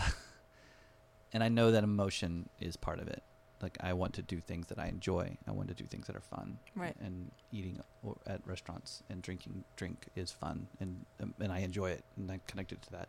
[1.32, 3.22] and I know that emotion is part of it.
[3.62, 5.36] Like I want to do things that I enjoy.
[5.48, 6.58] I want to do things that are fun.
[6.74, 6.94] Right.
[7.00, 7.80] And eating
[8.26, 12.42] at restaurants and drinking drink is fun, and um, and I enjoy it, and I'm
[12.46, 13.08] connected to that.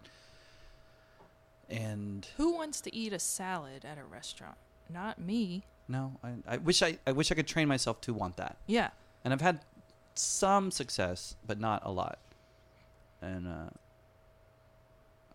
[1.69, 4.57] And Who wants to eat a salad at a restaurant?
[4.91, 5.63] Not me.
[5.87, 8.57] no, I, I wish I, I wish I could train myself to want that.
[8.67, 8.89] Yeah.
[9.23, 9.59] and I've had
[10.15, 12.17] some success, but not a lot.
[13.21, 13.69] And uh,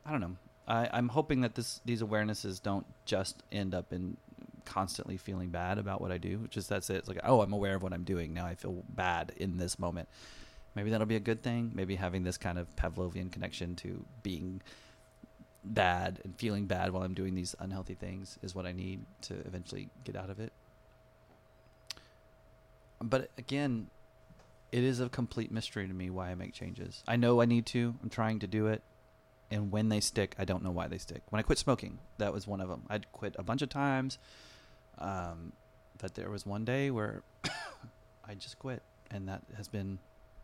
[0.05, 0.36] I don't know.
[0.66, 4.16] I, I'm hoping that this these awarenesses don't just end up in
[4.64, 6.38] constantly feeling bad about what I do.
[6.38, 6.96] Which is that's it.
[6.96, 8.46] It's like oh, I'm aware of what I'm doing now.
[8.46, 10.09] I feel bad in this moment.
[10.74, 11.70] Maybe that'll be a good thing.
[11.74, 14.62] Maybe having this kind of Pavlovian connection to being
[15.64, 19.34] bad and feeling bad while I'm doing these unhealthy things is what I need to
[19.46, 20.52] eventually get out of it.
[23.00, 23.88] But again,
[24.70, 27.02] it is a complete mystery to me why I make changes.
[27.06, 27.94] I know I need to.
[28.02, 28.82] I'm trying to do it.
[29.50, 31.22] And when they stick, I don't know why they stick.
[31.28, 32.84] When I quit smoking, that was one of them.
[32.88, 34.18] I'd quit a bunch of times.
[34.98, 35.52] Um,
[35.98, 37.22] but there was one day where
[38.24, 38.82] I just quit.
[39.10, 39.98] And that has been,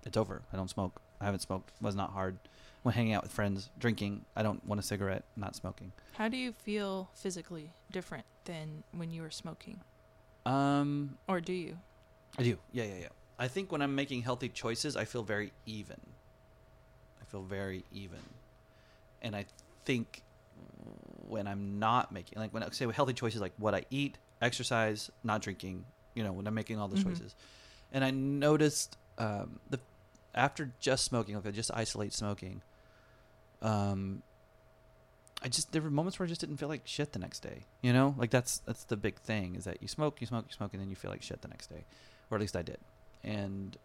[0.04, 0.42] it's over.
[0.52, 1.00] I don't smoke.
[1.20, 1.72] I haven't smoked.
[1.80, 2.38] was not hard.
[2.82, 5.92] When hanging out with friends, drinking, I don't want a cigarette, not smoking.
[6.14, 9.80] How do you feel physically different than when you were smoking?
[10.46, 11.78] Um, Or do you?
[12.38, 12.56] I do.
[12.72, 13.08] Yeah, yeah, yeah.
[13.38, 16.00] I think when I'm making healthy choices, I feel very even.
[17.20, 18.20] I feel very even.
[19.22, 19.46] And I
[19.84, 20.22] think
[21.28, 24.18] when I'm not making, like when I say with healthy choices, like what I eat,
[24.40, 25.84] exercise, not drinking,
[26.14, 27.10] you know, when I'm making all those Mhm.
[27.10, 27.34] choices.
[27.92, 29.78] And I noticed um, the
[30.34, 32.62] after just smoking, like I just isolate smoking,
[33.62, 34.22] um,
[35.42, 37.64] I just there were moments where I just didn't feel like shit the next day.
[37.82, 40.54] You know, like that's that's the big thing is that you smoke, you smoke, you
[40.54, 41.84] smoke, and then you feel like shit the next day,
[42.30, 42.78] or at least I did.
[43.22, 43.76] And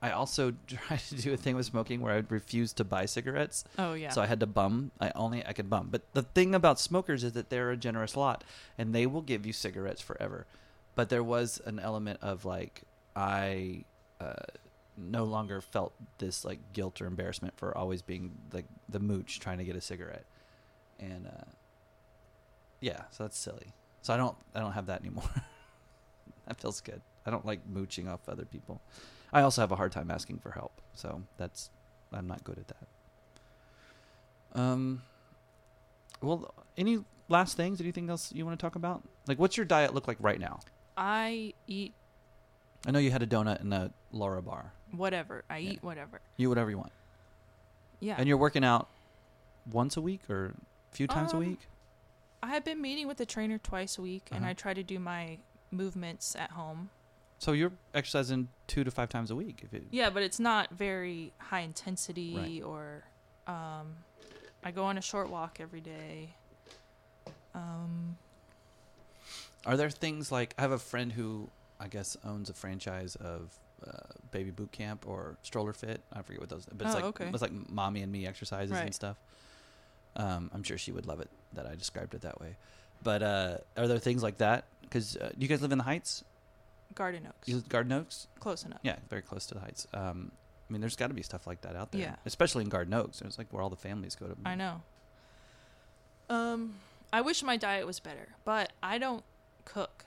[0.00, 3.06] I also tried to do a thing with smoking where I would refuse to buy
[3.06, 4.10] cigarettes, Oh yeah.
[4.10, 4.90] so I had to bum.
[5.00, 5.88] I only I could bum.
[5.90, 8.42] But the thing about smokers is that they're a generous lot,
[8.78, 10.46] and they will give you cigarettes forever.
[10.94, 12.82] But there was an element of like
[13.14, 13.84] I
[14.96, 19.58] no longer felt this like guilt or embarrassment for always being like the mooch trying
[19.58, 20.24] to get a cigarette,
[21.00, 21.50] and uh,
[22.80, 23.72] yeah, so that's silly.
[24.02, 25.30] So I don't I don't have that anymore.
[26.46, 27.00] that feels good.
[27.24, 28.80] I don't like mooching off other people.
[29.32, 31.70] I also have a hard time asking for help, so that's
[32.12, 34.60] I'm not good at that.
[34.60, 35.02] Um.
[36.20, 37.80] Well, any last things?
[37.80, 39.02] Anything else you want to talk about?
[39.26, 40.60] Like, what's your diet look like right now?
[40.96, 41.94] I eat
[42.86, 44.70] I know you had a donut in a Larabar.
[44.90, 45.44] whatever.
[45.48, 45.70] I Yeah.
[45.72, 46.20] eat whatever.
[46.36, 46.92] You eat whatever you want,
[48.00, 48.16] Yeah.
[48.18, 48.88] and you're working out
[49.70, 50.46] once a week or
[50.92, 51.60] a few times a Um, week.
[52.42, 54.50] I have been meeting with a trainer twice a week, and Uh-huh.
[54.50, 55.38] I try to do my
[55.70, 56.90] movements at home.
[57.38, 59.62] So you're exercising two to five times a week.
[59.64, 63.04] If it, Yeah, but it's not very high intensity or
[63.46, 64.04] um
[64.64, 66.34] I go on a short walk every day.
[67.54, 68.18] Um
[69.64, 71.48] Are there things like I have a friend who
[71.82, 73.50] I guess owns a franchise of
[73.86, 73.90] uh,
[74.30, 76.00] baby boot camp or stroller fit.
[76.12, 76.74] I forget what those, are.
[76.74, 77.28] but it's Oh, like okay.
[77.28, 79.16] it's like mommy and me exercises and stuff.
[80.14, 82.56] Um, I'm sure she would love it that I described it that way.
[83.02, 84.64] But uh, are there things like that?
[84.82, 86.22] Because uh, you guys live in the Heights,
[86.94, 87.48] Garden Oaks.
[87.48, 88.28] you live Garden Oaks.
[88.38, 88.78] Close enough.
[88.84, 89.88] Yeah, very close to the Heights.
[89.92, 90.30] Um,
[90.68, 92.14] I mean, there's got to be stuff like that out there, Yeah.
[92.24, 93.20] especially in Garden Oaks.
[93.22, 94.36] It's like where all the families go to.
[94.44, 94.82] I know.
[96.30, 96.74] Um
[97.12, 99.22] I wish my diet was better, but I don't
[99.66, 100.04] cook.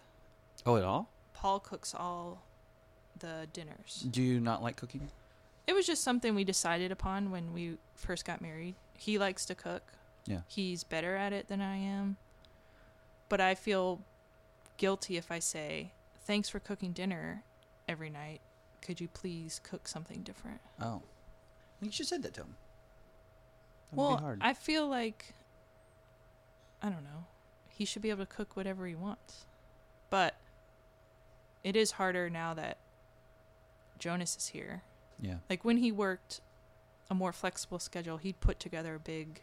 [0.66, 1.10] Oh, at all?
[1.46, 2.42] Paul cooks all
[3.20, 4.04] the dinners.
[4.10, 5.12] Do you not like cooking?
[5.68, 8.74] It was just something we decided upon when we first got married.
[8.98, 9.94] He likes to cook.
[10.26, 10.40] Yeah.
[10.48, 12.18] He's better at it than I am.
[13.30, 14.02] But I feel
[14.78, 15.92] guilty if I say,
[16.22, 17.44] "Thanks for cooking dinner
[17.88, 18.42] every night.
[18.82, 21.04] Could you please cook something different?" Oh,
[21.80, 22.56] you should have said that to him.
[23.92, 24.38] That well.
[24.42, 25.36] I feel like
[26.82, 27.26] I don't know.
[27.70, 29.46] He should be able to cook whatever he wants.
[30.10, 30.38] But
[31.66, 32.78] it is harder now that
[33.98, 34.84] Jonas is here.
[35.20, 35.38] yeah.
[35.50, 36.40] Like when he worked
[37.10, 39.42] a more flexible schedule, he'd put together big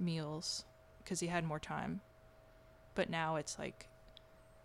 [0.00, 0.64] meals
[1.02, 2.00] because he had more time.
[2.96, 3.86] But now it's like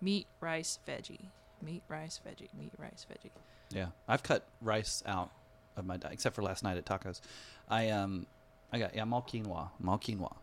[0.01, 1.27] meat, rice, veggie,
[1.61, 3.29] meat, rice, veggie, meat, rice, veggie.
[3.69, 5.29] Yeah, I've cut rice out
[5.77, 7.21] of my diet, except for last night at tacos.
[7.69, 8.25] I um,
[8.73, 9.69] I got yeah, I'm all quinoa.
[9.79, 10.35] I'm all quinoa.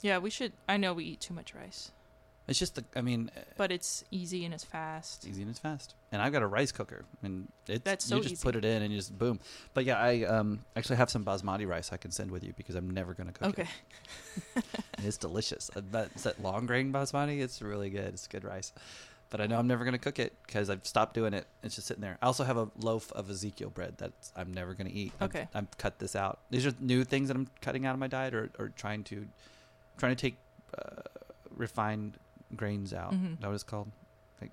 [0.00, 0.52] Yeah, we should.
[0.68, 1.92] I know we eat too much rice,
[2.52, 5.20] It's just the, I mean, uh, but it's easy and it's fast.
[5.24, 5.94] it's easy and it's fast.
[6.12, 8.42] And I've got a rice cooker, and it's That's you just easy.
[8.42, 9.40] put it in and you just boom.
[9.72, 12.74] But yeah, I um actually have some basmati rice I can send with you because
[12.74, 13.68] I'm never gonna cook Okay.
[14.56, 14.64] it.
[14.98, 15.70] And it's delicious.
[15.74, 17.40] Uh, That it's that long grain basmati.
[17.40, 18.08] It's really good.
[18.12, 18.72] It's good rice.
[19.30, 21.46] But I know I'm never gonna cook it because I've stopped doing it.
[21.62, 22.18] It's just sitting there.
[22.20, 25.12] I also have a loaf of Ezekiel bread that I'm never gonna eat.
[25.20, 25.48] I've- Okay.
[25.54, 26.40] I've, cut this out.
[26.50, 29.26] These are new things that I'm cutting out of my diet, or, or trying to
[29.96, 30.36] trying to take
[30.78, 31.00] uh,
[31.56, 32.18] refined
[32.56, 33.12] grains out.
[33.12, 33.34] Mhm.
[33.34, 33.90] Is that what it's called?
[34.40, 34.50] Like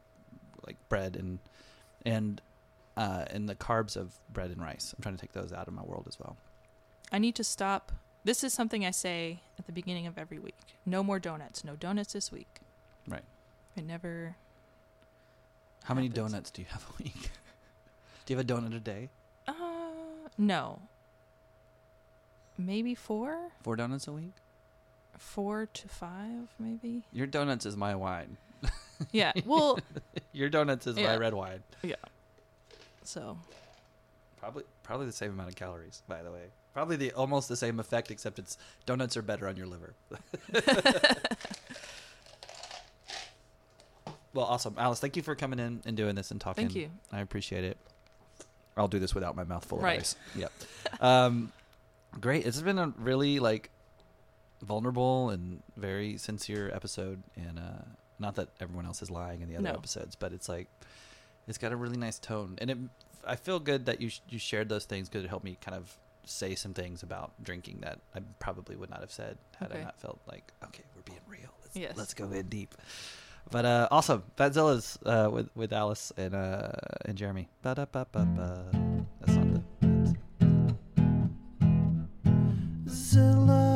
[0.65, 1.39] like bread and
[2.05, 2.41] and
[2.97, 4.93] uh, and the carbs of bread and rice.
[4.97, 6.35] I'm trying to take those out of my world as well.
[7.11, 7.91] I need to stop.
[8.25, 10.57] This is something I say at the beginning of every week.
[10.85, 11.63] No more donuts.
[11.63, 12.59] No donuts this week.
[13.07, 13.23] Right.
[13.77, 14.35] I never.
[15.85, 17.31] How many donuts do you have a week?
[18.25, 19.09] do you have a donut a day?
[19.47, 19.53] Uh,
[20.37, 20.81] no.
[22.57, 24.33] Maybe four, Four donuts a week?
[25.19, 27.03] Four to five, maybe.
[27.13, 28.37] Your donuts is my wine.
[29.13, 29.31] Yeah.
[29.45, 29.79] Well,
[30.33, 31.63] Your donuts is my red wine.
[31.83, 31.95] Yeah.
[33.05, 33.37] So
[34.39, 36.47] Probably probably the same amount of calories, by the way.
[36.73, 39.93] Probably the almost the same effect, except it's donuts are better on your liver.
[44.33, 44.99] well, awesome, Alice.
[44.99, 46.67] Thank you for coming in and doing this and talking.
[46.67, 46.89] thank you.
[47.11, 47.77] I appreciate it.
[48.77, 49.95] I'll do this without my mouth full Right.
[49.97, 50.15] of ice.
[50.35, 50.51] Yep.
[51.01, 51.51] um,
[52.19, 52.45] great.
[52.45, 53.69] It's been a really like
[54.61, 57.23] vulnerable and very sincere episode.
[57.35, 57.83] And uh,
[58.19, 59.73] not that everyone else is lying in the other no.
[59.73, 60.67] episodes, but it's like
[61.47, 62.77] it's got a really nice tone, and it.
[63.25, 65.97] I feel good that you you shared those things because it helped me kind of
[66.25, 69.81] say some things about drinking that I probably would not have said had okay.
[69.81, 71.49] I not felt like okay, we're being real.
[71.63, 71.93] Let's, yes.
[71.97, 72.75] let's go in deep.
[73.51, 76.71] But uh, awesome, Zilla's uh, with with Alice and uh,
[77.05, 77.49] and Jeremy.
[77.63, 78.65] Ba-da-ba-ba-ba.
[79.19, 79.63] That's not the.
[82.89, 83.68] Zilla.